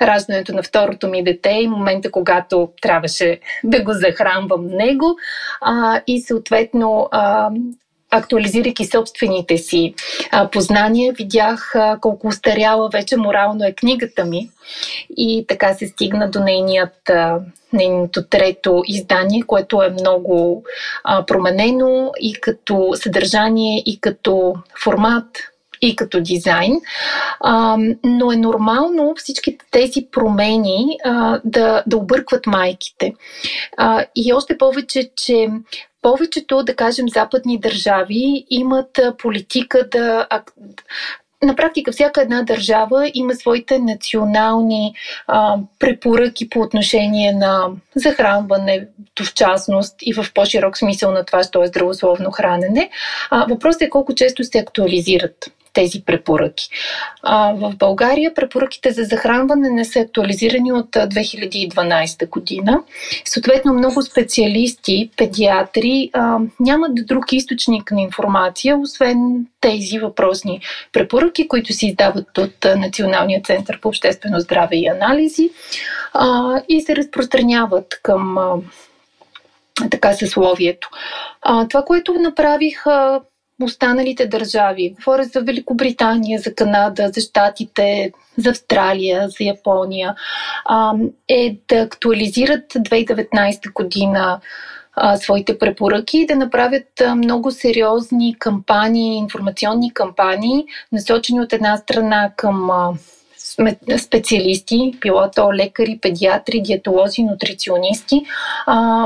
[0.02, 5.16] раждането на второто ми дете и момента, когато трябваше да го захранвам него.
[5.60, 7.50] А, и съответно а,
[8.10, 9.94] актуализирайки собствените си
[10.30, 14.50] а, познания, видях а, колко устаряла вече морално е книгата ми
[15.16, 17.38] и така се стигна до нейният, а,
[17.72, 20.64] нейното трето издание, което е много
[21.04, 25.26] а, променено и като съдържание, и като формат,
[25.82, 26.80] и като дизайн.
[27.40, 33.14] А, но е нормално всички тези промени а, да, да объркват майките.
[33.76, 35.48] А, и още повече, че
[36.08, 40.26] повечето, да кажем, западни държави имат политика да
[41.42, 44.94] на практика всяка една държава има своите национални
[45.26, 51.62] а, препоръки по отношение на захранването в частност и в по-широк смисъл на това, що
[51.62, 52.90] е здравословно хранене.
[53.30, 56.68] А, въпросът е колко често се актуализират тези препоръки.
[57.22, 62.82] А, в България препоръките за захранване не са актуализирани от 2012 година.
[63.24, 70.60] Съответно, много специалисти, педиатри а, нямат друг източник на информация, освен тези въпросни
[70.92, 75.50] препоръки, които се издават от Националния център по обществено здраве и анализи
[76.12, 78.54] а, и се разпространяват към а,
[79.90, 80.88] така съсловието.
[81.42, 83.20] А, това, което направих а,
[83.64, 84.94] останалите държави.
[84.96, 90.14] Говоря за Великобритания, за Канада, за Штатите, за Австралия, за Япония,
[91.28, 94.40] е да актуализират 2019 година
[95.16, 102.70] своите препоръки и да направят много сериозни кампании, информационни кампании, насочени от една страна към
[103.98, 108.22] специалисти, било то лекари, педиатри, диетолози, нутриционисти,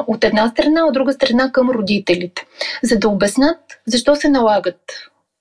[0.07, 2.47] от една страна, от друга страна към родителите,
[2.83, 4.81] за да обяснат защо се налагат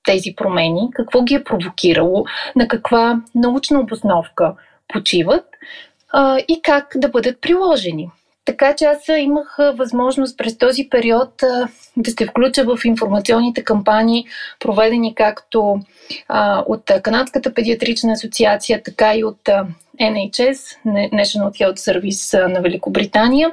[0.04, 4.54] тези промени, какво ги е провокирало, на каква научна обосновка
[4.88, 5.46] почиват
[6.48, 8.10] и как да бъдат приложени.
[8.46, 11.34] Така че аз имах възможност през този период
[11.98, 14.26] да се включа в информационните кампании,
[14.60, 15.80] проведени както
[16.66, 19.50] от Канадската педиатрична асоциация, така и от
[20.02, 20.78] NHS,
[21.14, 23.52] National Health Service на Великобритания.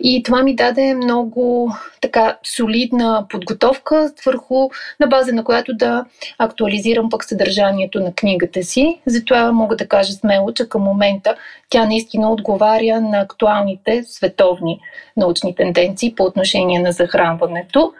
[0.00, 4.68] И това ми даде много така солидна подготовка, върху
[5.00, 6.04] на база на която да
[6.38, 9.00] актуализирам пък съдържанието на книгата си.
[9.06, 11.36] Затова мога да кажа смело, че към момента
[11.70, 14.80] тя наистина отговаря на актуалните световни
[15.16, 17.92] научни тенденции по отношение на захранването.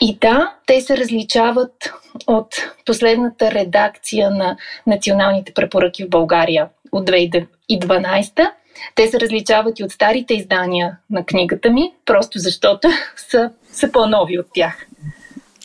[0.00, 1.92] И да, те се различават
[2.26, 2.54] от
[2.86, 8.50] последната редакция на националните препоръки в България от 2012.
[8.94, 12.88] Те се различават и от старите издания на книгата ми, просто защото
[13.30, 14.86] са, са по-нови от тях.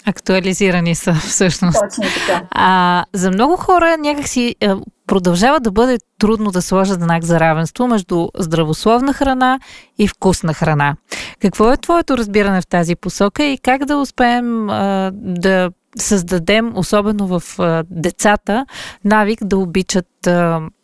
[0.05, 1.79] Актуализирани са всъщност.
[1.79, 2.47] Точно така.
[2.51, 4.69] А, за много хора някакси е,
[5.07, 9.59] продължава да бъде трудно да сложат знак за равенство между здравословна храна
[9.99, 10.95] и вкусна храна.
[11.39, 17.39] Какво е твоето разбиране в тази посока и как да успеем а, да създадем, особено
[17.39, 17.43] в
[17.89, 18.65] децата,
[19.05, 20.07] навик да обичат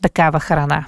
[0.01, 0.85] такава храна?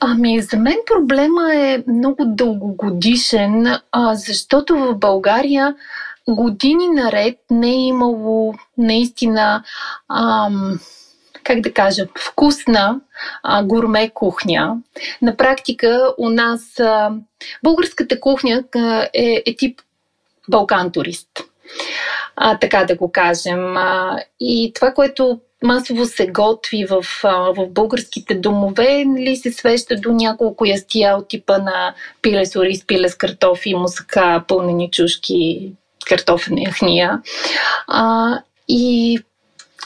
[0.00, 3.66] Ами, за мен проблема е много дългогодишен,
[4.12, 5.74] защото в България
[6.28, 9.64] години наред не е имало наистина,
[10.08, 10.80] ам,
[11.42, 13.00] как да кажа, вкусна
[13.42, 14.76] а, гурме кухня.
[15.22, 17.10] На практика у нас а,
[17.62, 19.80] българската кухня а, е, е тип
[20.48, 21.28] Балкан турист.
[22.40, 23.76] А, така да го кажем.
[23.76, 30.12] А, и това, което масово се готви в, в българските домове, нали, се свеща до
[30.12, 35.72] няколко ястия от типа на пиле с ориз, пиле с картофи, мусака, пълнени чушки,
[36.06, 37.22] картофена яхния.
[37.86, 39.18] А, и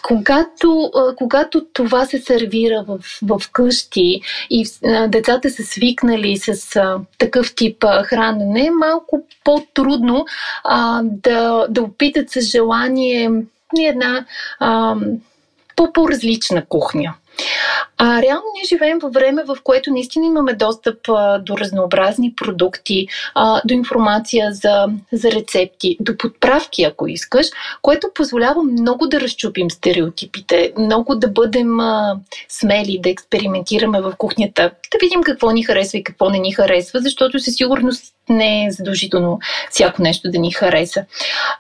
[0.03, 4.67] когато, когато това се сервира в, в къщи и
[5.09, 10.27] децата са свикнали с а, такъв тип а, хранене, е малко по-трудно
[10.65, 13.31] а, да, да опитат с желание
[13.81, 14.25] една
[14.61, 14.97] а,
[15.77, 17.15] по-по-различна кухня.
[18.05, 23.07] А реално ние живеем във време, в което наистина имаме достъп а, до разнообразни продукти,
[23.35, 27.47] а, до информация за, за рецепти, до подправки, ако искаш,
[27.83, 32.17] което позволява много да разчупим стереотипите, много да бъдем а,
[32.49, 37.01] смели, да експериментираме в кухнята, да видим какво ни харесва и какво не ни харесва,
[37.01, 39.39] защото със сигурност не е задължително
[39.71, 41.05] всяко нещо да ни хареса.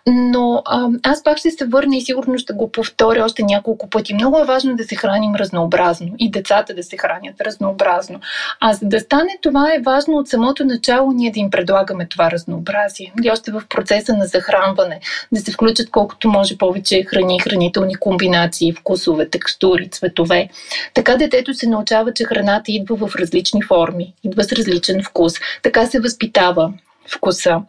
[0.07, 4.14] Но а, аз пак ще се върна и сигурно ще го повторя още няколко пъти.
[4.14, 8.20] Много е важно да се храним разнообразно и децата да се хранят разнообразно.
[8.61, 12.30] А за да стане това е важно от самото начало ние да им предлагаме това
[12.30, 13.12] разнообразие.
[13.22, 15.01] И още в процеса на захранване
[15.33, 20.49] да се включат колкото може повече храни, хранителни комбинации, вкусове, текстури, цветове.
[20.95, 25.33] Така детето се научава, че храната идва в различни форми, идва с различен вкус.
[25.62, 26.72] Така се възпитава
[27.14, 27.60] вкуса.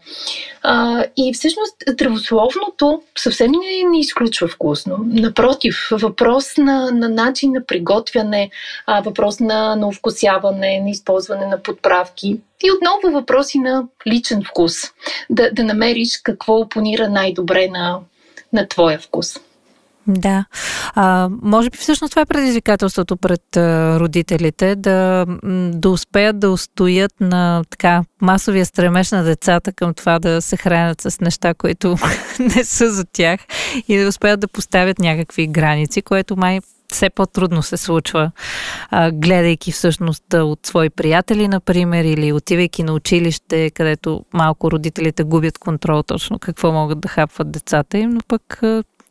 [0.63, 4.97] А, и всъщност здравословното съвсем не, не изключва вкусно.
[5.05, 8.49] Напротив, въпрос на, на начин на приготвяне,
[8.85, 12.41] а, въпрос на, на вкусяване, на използване на подправки.
[12.63, 14.73] И отново въпроси на личен вкус.
[15.29, 17.99] Да, да намериш какво опонира най-добре на,
[18.53, 19.39] на твоя вкус.
[20.07, 20.45] Да.
[20.95, 25.25] А, може би всъщност това е предизвикателството пред а, родителите да,
[25.73, 31.01] да успеят да устоят на така масовия стремеж на децата към това да се хранят
[31.01, 31.95] с неща, които
[32.39, 33.39] не са за тях
[33.87, 36.59] и да успеят да поставят някакви граници, което май
[36.93, 38.31] все по-трудно се случва,
[38.89, 45.57] а, гледайки всъщност от свои приятели, например, или отивайки на училище, където малко родителите губят
[45.57, 48.61] контрол точно какво могат да хапват децата им, но пък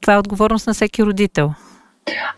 [0.03, 1.53] това е отговорност на всеки родител.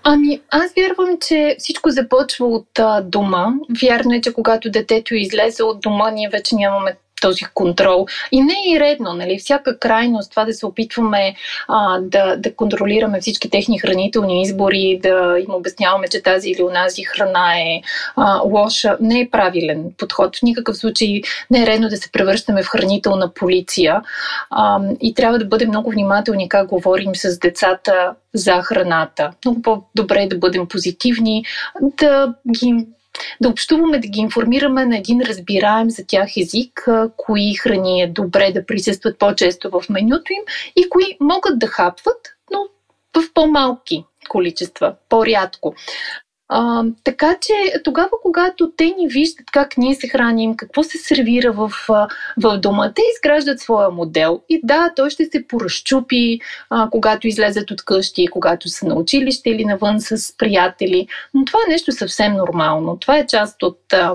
[0.03, 3.47] Ами, аз вярвам, че всичко започва от а, дома.
[3.83, 8.07] Вярно е, че когато детето излезе от дома, ние вече нямаме този контрол.
[8.33, 9.39] И не е и редно, нали?
[9.39, 11.35] Всяка крайност, това да се опитваме
[11.69, 17.03] а, да, да контролираме всички техни хранителни избори, да им обясняваме, че тази или онази
[17.03, 17.81] храна е
[18.17, 20.37] а, лоша, не е правилен подход.
[20.37, 21.21] В никакъв случай
[21.51, 24.03] не е редно да се превръщаме в хранителна полиция.
[24.51, 29.31] А, и трябва да бъдем много внимателни как говорим с децата за храната.
[29.45, 31.45] Много по-добре е да бъдем позитивни,
[31.81, 32.87] да ги
[33.41, 38.53] да общуваме, да ги информираме на един разбираем за тях език, кои храни е добре
[38.53, 40.43] да присъстват по-често в менюто им
[40.77, 42.67] и кои могат да хапват, но
[43.17, 45.75] в по-малки количества, по-рядко.
[46.49, 47.53] А, така че
[47.85, 51.73] тогава, когато те ни виждат как ние се храним, какво се сервира в,
[52.43, 54.41] в дома, те изграждат своя модел.
[54.49, 56.41] И да, той ще се поразчупи,
[56.71, 61.07] а, когато излезат от къщи, когато са на училище или навън с приятели.
[61.35, 62.97] Но това е нещо съвсем нормално.
[62.97, 64.15] Това е част от, а,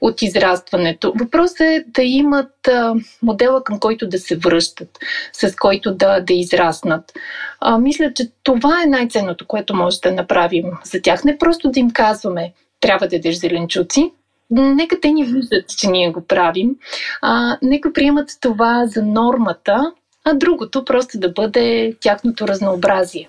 [0.00, 1.12] от израстването.
[1.20, 4.98] Въпросът е да имат а, модела, към който да се връщат,
[5.32, 7.12] с който да, да израснат.
[7.60, 11.24] А, мисля, че това е най-ценното, което може да направим за тях.
[11.24, 14.12] Не просто да им казваме, трябва да ядеш зеленчуци,
[14.50, 16.76] нека те ни виждат, че ние го правим.
[17.22, 19.92] А, нека приемат това за нормата,
[20.24, 23.28] а другото просто да бъде тяхното разнообразие.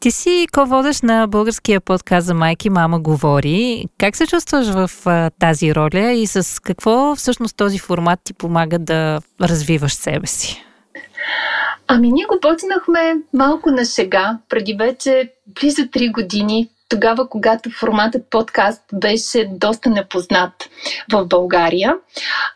[0.00, 3.84] Ти си ко-водещ на българския подкаст за майки Мама говори.
[3.98, 8.78] Как се чувстваш в а, тази роля и с какво всъщност този формат ти помага
[8.78, 10.64] да развиваш себе си?
[11.86, 18.30] Ами ние го почнахме малко на шега, преди вече близо 3 години, тогава, когато форматът
[18.30, 20.52] подкаст беше доста непознат
[21.12, 21.94] в България.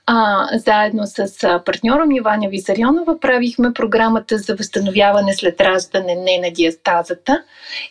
[0.07, 1.28] А, заедно с
[1.64, 7.43] партньора ми Ваня Визарионова правихме програмата за възстановяване след раждане не на диастазата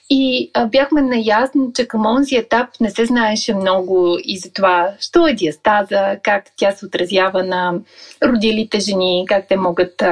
[0.10, 4.90] и а, бяхме наясни, че към онзи етап не се знаеше много и за това,
[5.00, 7.74] що е диастаза, как тя се отразява на
[8.24, 10.04] родилите жени, как те могат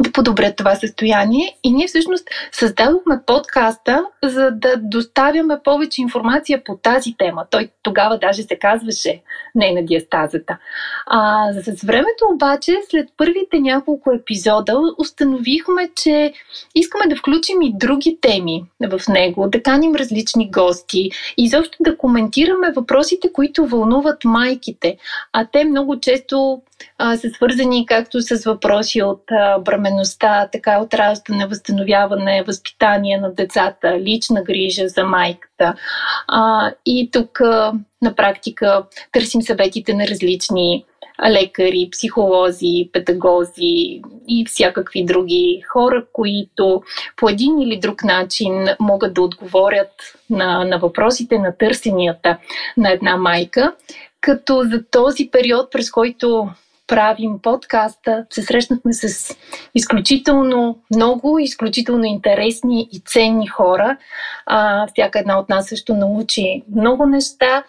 [0.00, 1.56] да подобрят това състояние.
[1.64, 7.44] И ние всъщност създадохме подкаста, за да доставяме повече информация по тази тема.
[7.50, 9.22] Той тогава даже се казваше
[9.54, 10.58] не на диастазата.
[11.06, 16.32] А, с времето обаче, след първите няколко епизода, установихме, че
[16.74, 21.96] искаме да включим и други теми в него, да каним различни гости и изобщо да
[21.96, 24.96] коментираме въпросите, които вълнуват майките.
[25.32, 26.62] А те много често
[26.98, 33.34] а, са свързани както с въпроси от а, бременността, така от раждане, възстановяване, възпитание на
[33.34, 35.74] децата, лична грижа за майката.
[36.28, 37.72] А, и тук а,
[38.02, 40.84] на практика търсим съветите на различни
[41.30, 46.82] лекари, психолози, педагози и всякакви други хора, които
[47.16, 49.92] по един или друг начин могат да отговорят
[50.30, 52.38] на, на въпросите, на търсенията
[52.76, 53.72] на една майка.
[54.20, 56.48] Като за този период, през който
[56.92, 59.36] правим подкаста, се срещнахме с
[59.74, 63.96] изключително много, изключително интересни и ценни хора.
[64.46, 67.64] А, всяка една от нас също научи много неща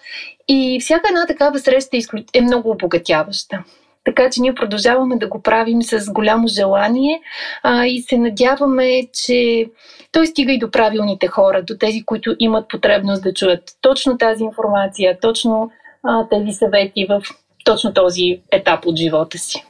[0.48, 1.98] и всяка една такава среща
[2.34, 3.64] е много обогатяваща.
[4.06, 7.22] Така че ние продължаваме да го правим с голямо желание
[7.64, 9.66] а, и се надяваме, че
[10.12, 14.44] той стига и до правилните хора, до тези, които имат потребност да чуят точно тази
[14.44, 15.72] информация, точно
[16.04, 17.22] а, тези съвети в
[17.64, 19.64] точно този етап от живота си.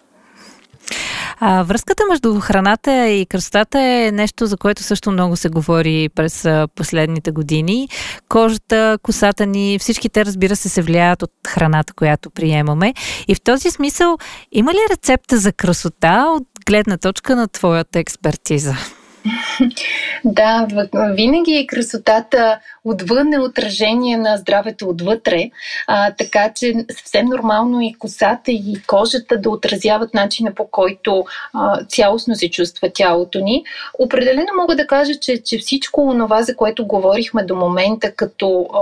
[1.40, 6.48] А, връзката между храната и красотата е нещо, за което също много се говори през
[6.76, 7.90] последните години.
[8.30, 12.94] Кожата, косата ни, всички те, разбира се, се влияят от храната, която приемаме.
[13.28, 14.18] И в този смисъл,
[14.52, 18.76] има ли рецепта за красота от гледна точка на твоята експертиза?
[20.26, 25.50] Да, винаги красотата отвън е отражение на здравето отвътре,
[25.88, 31.86] а, така че съвсем нормално и косата и кожата да отразяват начина по който а,
[31.86, 33.64] цялостно се чувства тялото ни.
[34.00, 38.80] Определено мога да кажа, че, че всичко това, за което говорихме до момента, като а,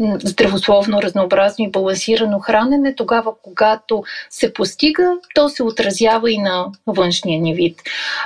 [0.00, 7.40] здравословно, разнообразно и балансирано хранене, тогава когато се постига, то се отразява и на външния
[7.40, 7.80] ни вид.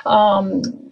[0.04, 0.42] А,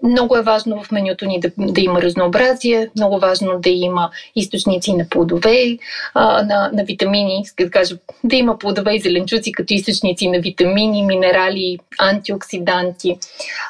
[0.03, 4.93] много е важно в менюто ни да, да има разнообразие, много важно да има източници
[4.93, 5.79] на плодове,
[6.15, 11.03] а, на, на витамини, да кажа, да има плодове и зеленчуци като източници на витамини,
[11.03, 13.19] минерали, антиоксиданти.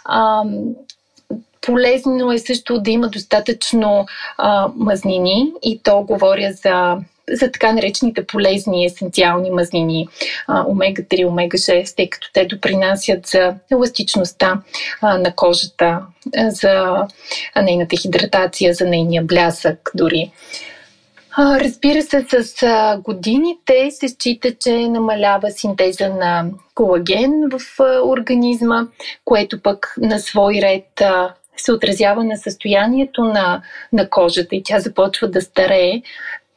[0.05, 0.43] А,
[1.67, 4.07] Полезно е също да има достатъчно
[4.39, 6.97] а, мазнини и то говоря за
[7.31, 10.09] за така наречените полезни есенциални мазнини,
[10.49, 14.61] омега-3, омега-6, тъй като те допринасят за еластичността
[15.01, 16.01] а, на кожата,
[16.49, 17.07] за
[17.63, 20.31] нейната хидратация, за нейния блясък дори.
[21.39, 26.45] А, разбира се, с а, годините се счита, че намалява синтеза на
[26.75, 28.87] колаген в организма,
[29.25, 31.03] което пък на свой ред
[31.57, 36.03] се отразява на състоянието на, на кожата и тя започва да старее.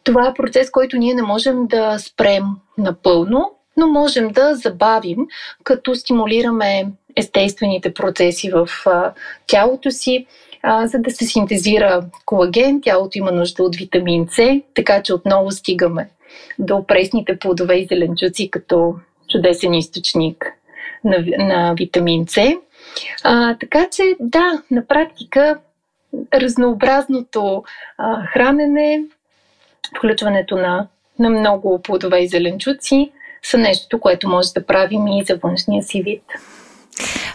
[0.04, 2.44] Това е процес, който ние не можем да спрем
[2.78, 5.28] напълно, но можем да забавим,
[5.64, 9.14] като стимулираме естествените процеси в а,
[9.48, 10.26] тялото си,
[10.64, 12.82] а, за да се синтезира колаген.
[12.82, 16.10] Тялото има нужда от витамин С, така че отново стигаме
[16.60, 18.96] до пресните плодове и зеленчуци като
[19.30, 20.46] чудесен източник
[21.04, 22.54] на, на витамин С.
[23.24, 25.60] А, така че, да, на практика
[26.34, 27.64] разнообразното
[27.98, 29.04] а, хранене,
[29.98, 30.88] включването на,
[31.20, 33.12] на много плодове и зеленчуци
[33.44, 36.24] са нещо, което може да правим и за външния си вид.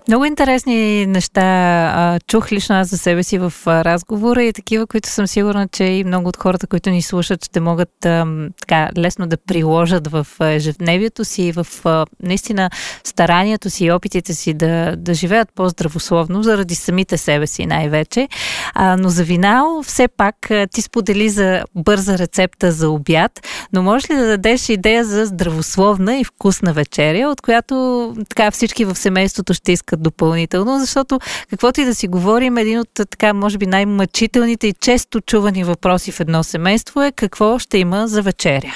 [0.09, 4.86] Много интересни неща а, чух лично аз за себе си в а, разговора и такива,
[4.86, 8.26] които съм сигурна, че и много от хората, които ни слушат, ще могат а,
[8.61, 12.70] така лесно да приложат в ежедневието си и в а, наистина
[13.05, 18.28] старанието си и опитите си да, да живеят по-здравословно, заради самите себе си най-вече.
[18.74, 24.11] А, но за винал, все пак ти сподели за бърза рецепта за обяд, но можеш
[24.11, 29.55] ли да дадеш идея за здравословна и вкусна вечеря, от която така всички в семейството
[29.55, 31.20] ще искат допълнително, защото
[31.51, 36.12] каквото и да си говорим, един от така, може би най-мъчителните и често чувани въпроси
[36.12, 38.74] в едно семейство е какво ще има за вечеря.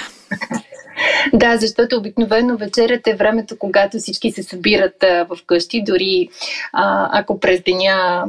[1.33, 6.29] Да, защото обикновено вечерята е времето, когато всички се събират а, в къщи, дори
[6.73, 8.25] а, ако през деня,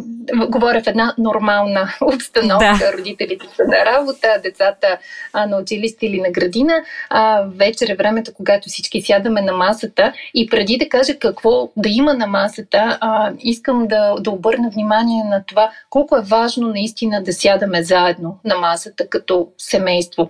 [0.48, 2.92] говоря в една нормална обстановка, да.
[2.98, 4.98] родителите са на работа, децата
[5.32, 6.74] а, на училище или на градина,
[7.10, 11.88] а, вечер е времето, когато всички сядаме на масата и преди да кажа какво да
[11.88, 17.22] има на масата, а, искам да, да обърна внимание на това колко е важно наистина
[17.22, 20.28] да сядаме заедно на масата като семейство.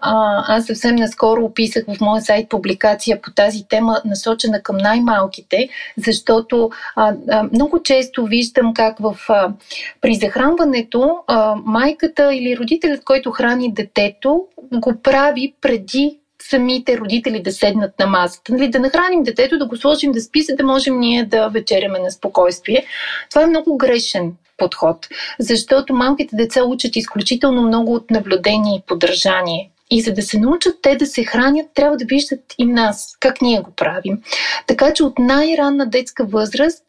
[0.00, 4.76] А, аз съвсем наскоро описах написах в моя сайт публикация по тази тема, насочена към
[4.76, 9.52] най-малките, защото а, а, много често виждам как в, а,
[10.00, 17.52] при захранването а, майката или родителят, който храни детето, го прави преди самите родители да
[17.52, 18.52] седнат на масата.
[18.52, 21.98] Нали, да нахраним детето, да го сложим да спи, за да можем ние да вечеряме
[21.98, 22.84] на спокойствие.
[23.30, 25.08] Това е много грешен подход,
[25.38, 29.70] защото малките деца учат изключително много от наблюдение и поддържание.
[29.90, 33.42] И за да се научат те да се хранят, трябва да виждат и нас, как
[33.42, 34.22] ние го правим.
[34.66, 36.84] Така че от най-ранна детска възраст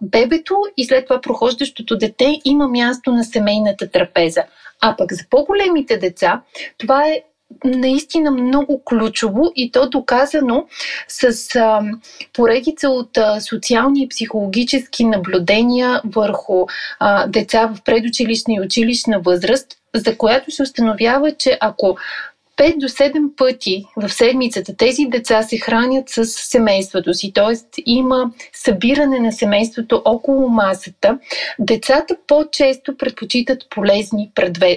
[0.00, 4.42] бебето и след това прохождащото дете има място на семейната трапеза.
[4.80, 6.42] А пък за по-големите деца
[6.78, 7.22] това е
[7.64, 10.66] наистина много ключово и то доказано
[11.08, 11.80] с а,
[12.32, 16.66] поредица от а, социални и психологически наблюдения върху
[16.98, 21.96] а, деца в предучилищна и училищна възраст, за която се установява, че ако
[22.56, 27.82] 5 до 7 пъти в седмицата тези деца се хранят с семейството си, т.е.
[27.86, 31.18] има събиране на семейството около масата.
[31.58, 34.30] Децата по-често предпочитат полезни,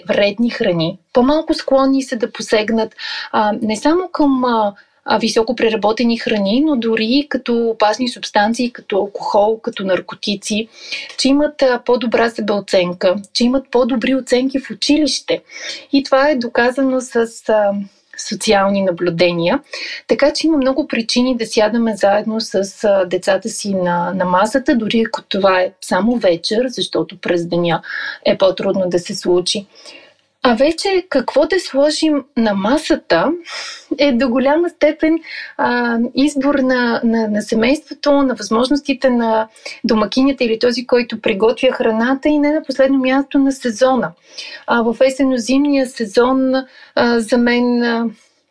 [0.09, 0.97] вредни храни.
[1.13, 2.95] По-малко склонни са да посегнат
[3.31, 4.73] а, не само към а,
[5.19, 10.67] високо преработени храни, но дори като опасни субстанции, като алкохол, като наркотици,
[11.17, 15.41] че имат по-добра себеоценка, че имат по-добри оценки в училище.
[15.93, 17.27] И това е доказано с
[18.29, 19.59] социални наблюдения.
[20.07, 22.63] Така че има много причини да сядаме заедно с
[23.05, 27.81] децата си на, на масата, дори ако това е само вечер, защото през деня
[28.25, 29.65] е по-трудно да се случи.
[30.43, 33.31] А вече какво да сложим на масата
[33.97, 35.19] е до голяма степен
[35.57, 39.47] а, избор на, на, на семейството, на възможностите на
[39.83, 44.11] домакинята или този, който приготвя храната и не на последно място на сезона.
[44.67, 46.53] А, в есенно-зимния сезон
[46.95, 48.05] а, за мен а,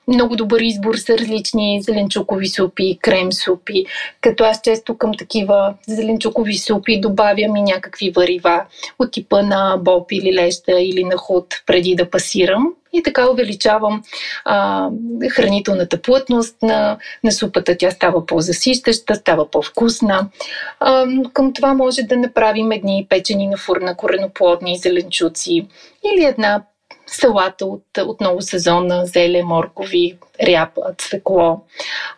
[0.08, 3.84] много добър избор са различни зеленчукови супи, крем супи,
[4.20, 8.64] като аз често към такива зеленчукови супи добавям и някакви варива
[8.98, 14.02] от типа на боб или леща или на худ преди да пасирам и така увеличавам
[14.44, 14.88] а,
[15.30, 17.76] хранителната плътност на, на супата.
[17.78, 20.28] Тя става по-засищаща, става по-вкусна.
[20.80, 25.66] А, към това може да направим едни печени на фурна кореноплодни зеленчуци
[26.14, 26.62] или една
[27.06, 31.60] салата от отново сезона, зеле, моркови, ряпа, цвекло.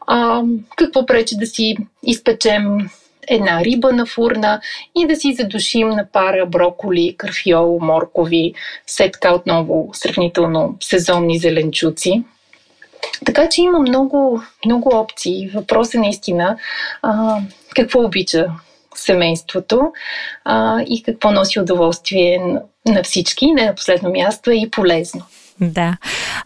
[0.07, 0.43] А,
[0.77, 2.91] какво пречи да си изпечем
[3.29, 4.61] една риба на фурна
[4.97, 8.55] и да си задушим на пара броколи, карфиол, моркови,
[8.87, 12.25] все така отново сравнително сезонни зеленчуци.
[13.25, 15.51] Така че има много, много опции.
[15.55, 16.57] Въпросът е наистина
[17.03, 17.39] а,
[17.77, 18.47] какво обича
[18.95, 19.93] семейството
[20.45, 22.41] а, и какво носи удоволствие
[22.93, 25.23] на всички, не на последно място е и полезно.
[25.61, 25.97] Да.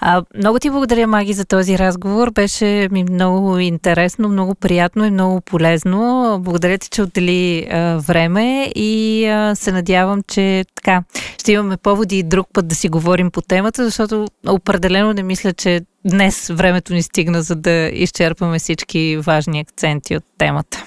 [0.00, 2.30] А, много ти благодаря, Маги, за този разговор.
[2.30, 6.38] Беше ми много интересно, много приятно и много полезно.
[6.40, 11.02] Благодаря ти, че отдели а, време и а, се надявам, че така
[11.38, 15.52] ще имаме поводи и друг път да си говорим по темата, защото определено не мисля,
[15.52, 20.84] че днес времето ни стигна, за да изчерпаме всички важни акценти от темата.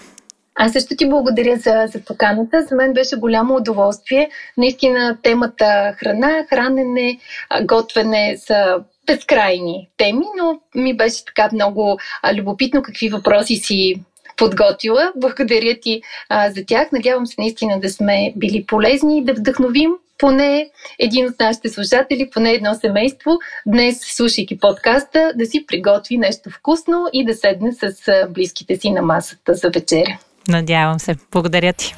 [0.55, 2.63] Аз също ти благодаря за, за поканата.
[2.69, 4.29] За мен беше голямо удоволствие.
[4.57, 7.19] Наистина темата храна, хранене,
[7.63, 8.75] готвене са
[9.07, 11.99] безкрайни теми, но ми беше така много
[12.33, 14.03] любопитно какви въпроси си
[14.37, 15.11] подготвила.
[15.15, 16.91] Благодаря ти а, за тях.
[16.91, 22.29] Надявам се наистина да сме били полезни и да вдъхновим поне един от нашите слушатели,
[22.33, 23.31] поне едно семейство,
[23.65, 27.95] днес, слушайки подкаста, да си приготви нещо вкусно и да седне с
[28.29, 30.19] близките си на масата за вечеря.
[30.47, 31.15] Надявам се.
[31.31, 31.95] Благодаря ти.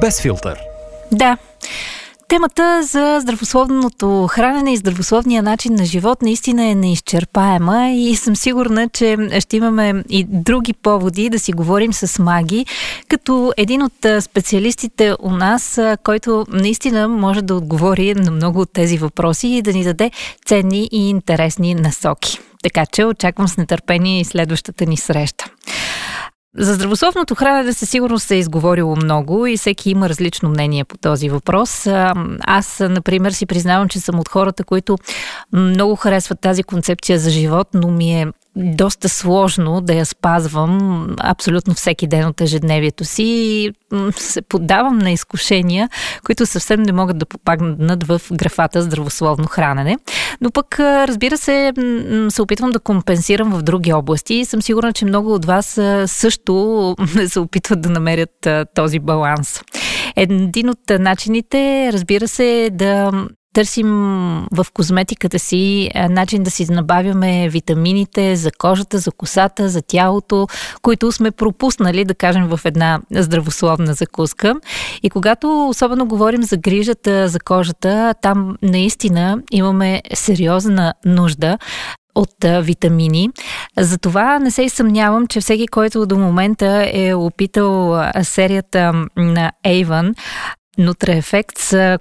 [0.00, 0.58] Без филтър.
[1.12, 1.36] Да.
[2.28, 8.88] Темата за здравословното хранене и здравословния начин на живот наистина е неизчерпаема и съм сигурна,
[8.88, 12.66] че ще имаме и други поводи да си говорим с маги,
[13.08, 18.98] като един от специалистите у нас, който наистина може да отговори на много от тези
[18.98, 20.10] въпроси и да ни даде
[20.46, 22.38] ценни и интересни насоки.
[22.62, 25.44] Така че очаквам с нетърпение и следващата ни среща.
[26.58, 30.98] За здравословното хранене със сигурност се е изговорило много и всеки има различно мнение по
[30.98, 31.86] този въпрос.
[32.46, 34.98] Аз, например, си признавам, че съм от хората, които
[35.52, 38.26] много харесват тази концепция за живот, но ми е
[38.56, 43.72] доста сложно да я спазвам абсолютно всеки ден от ежедневието си и
[44.16, 45.88] се поддавам на изкушения,
[46.26, 49.96] които съвсем не могат да попагнат в графата здравословно хранене.
[50.40, 51.72] Но пък, разбира се,
[52.28, 56.96] се опитвам да компенсирам в други области и съм сигурна, че много от вас също
[57.26, 59.60] се опитват да намерят този баланс.
[60.16, 63.12] Един от начините, разбира се, е да
[63.54, 63.88] търсим
[64.52, 70.46] в козметиката си начин да си набавяме витамините за кожата, за косата, за тялото,
[70.82, 74.54] които сме пропуснали, да кажем, в една здравословна закуска.
[75.02, 81.58] И когато особено говорим за грижата за кожата, там наистина имаме сериозна нужда
[82.14, 83.30] от витамини.
[83.78, 90.14] Затова не се и съмнявам, че всеки, който до момента е опитал серията на Avon,
[90.78, 91.12] Nutra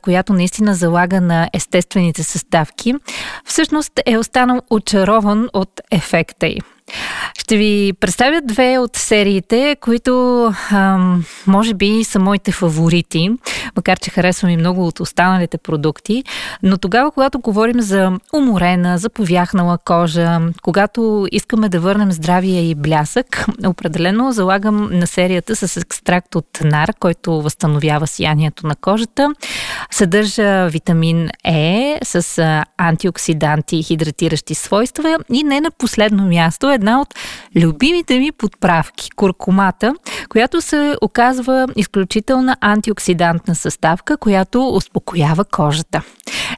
[0.01, 2.95] която наистина залага на естествените съставки,
[3.45, 6.59] всъщност е останал очарован от ефекта й.
[7.37, 13.29] Ще ви представя две от сериите, които ам, може би са моите фаворити,
[13.75, 16.23] макар че харесвам и много от останалите продукти.
[16.63, 22.75] Но тогава, когато говорим за уморена, за повяхнала кожа, когато искаме да върнем здравия и
[22.75, 29.29] блясък, определено залагам на серията с екстракт от нар, който възстановява сиянието на кожата.
[29.91, 32.43] Съдържа витамин Е с
[32.77, 37.15] антиоксиданти и хидратиращи свойства и не на последно място една от
[37.55, 39.93] любимите ми подправки– куркумата,
[40.29, 46.01] която се оказва изключителна антиоксидантна съставка, която успокоява кожата.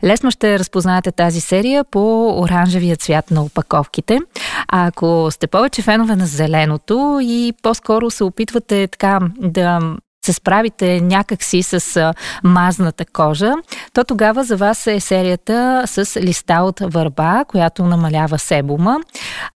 [0.03, 4.19] Лесно ще разпознаете тази серия по оранжевия цвят на опаковките.
[4.67, 9.95] А ако сте повече фенове на зеленото и по-скоро се опитвате така да
[10.25, 12.13] се справите някакси с
[12.43, 13.53] мазната кожа,
[13.93, 18.99] то тогава за вас е серията с листа от върба, която намалява себума,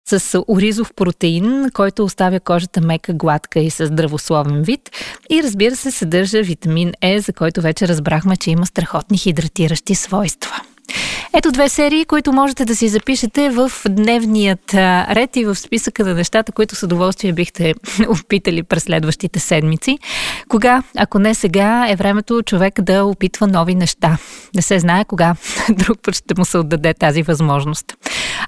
[0.09, 4.89] с оризов протеин, който оставя кожата мека, гладка и с здравословен вид.
[5.29, 10.61] И разбира се, съдържа витамин Е, за който вече разбрахме, че има страхотни хидратиращи свойства.
[11.33, 16.13] Ето две серии, които можете да си запишете в дневният ред и в списъка на
[16.13, 17.73] нещата, които с удоволствие бихте
[18.09, 19.99] опитали през следващите седмици.
[20.49, 24.17] Кога, ако не сега, е времето човек да опитва нови неща.
[24.55, 25.35] Не се знае кога
[25.69, 27.93] друг път ще му се отдаде тази възможност.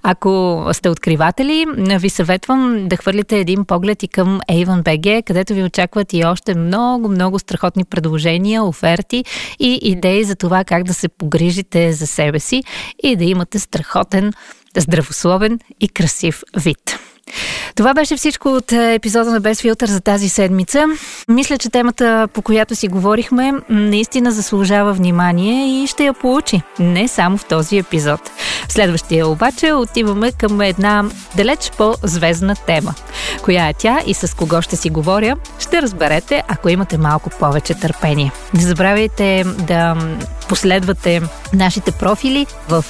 [0.03, 5.63] Ако сте откриватели, ви съветвам да хвърлите един поглед и към Avon BG, където ви
[5.63, 9.25] очакват и още много, много страхотни предложения, оферти
[9.59, 12.63] и идеи за това как да се погрижите за себе си
[13.03, 14.33] и да имате страхотен,
[14.77, 16.99] здравословен и красив вид.
[17.75, 20.85] Това беше всичко от е, епизода на Без филтър за тази седмица.
[21.27, 26.61] Мисля, че темата, по която си говорихме, наистина заслужава внимание и ще я получи.
[26.79, 28.31] Не само в този епизод.
[28.67, 31.03] В следващия обаче отиваме към една
[31.35, 32.93] далеч по-звездна тема.
[33.43, 37.73] Коя е тя и с кого ще си говоря, ще разберете, ако имате малко повече
[37.73, 38.31] търпение.
[38.53, 39.95] Не забравяйте да
[40.51, 41.21] последвате
[41.53, 42.85] нашите профили в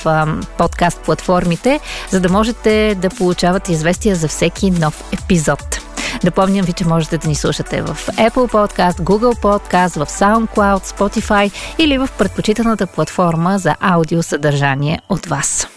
[0.57, 5.79] подкаст платформите, за да можете да получавате известия за всеки нов епизод.
[6.23, 11.51] Напомням ви, че можете да ни слушате в Apple Podcast, Google Podcast, в SoundCloud, Spotify
[11.77, 15.67] или в предпочитаната платформа за аудиосъдържание от вас.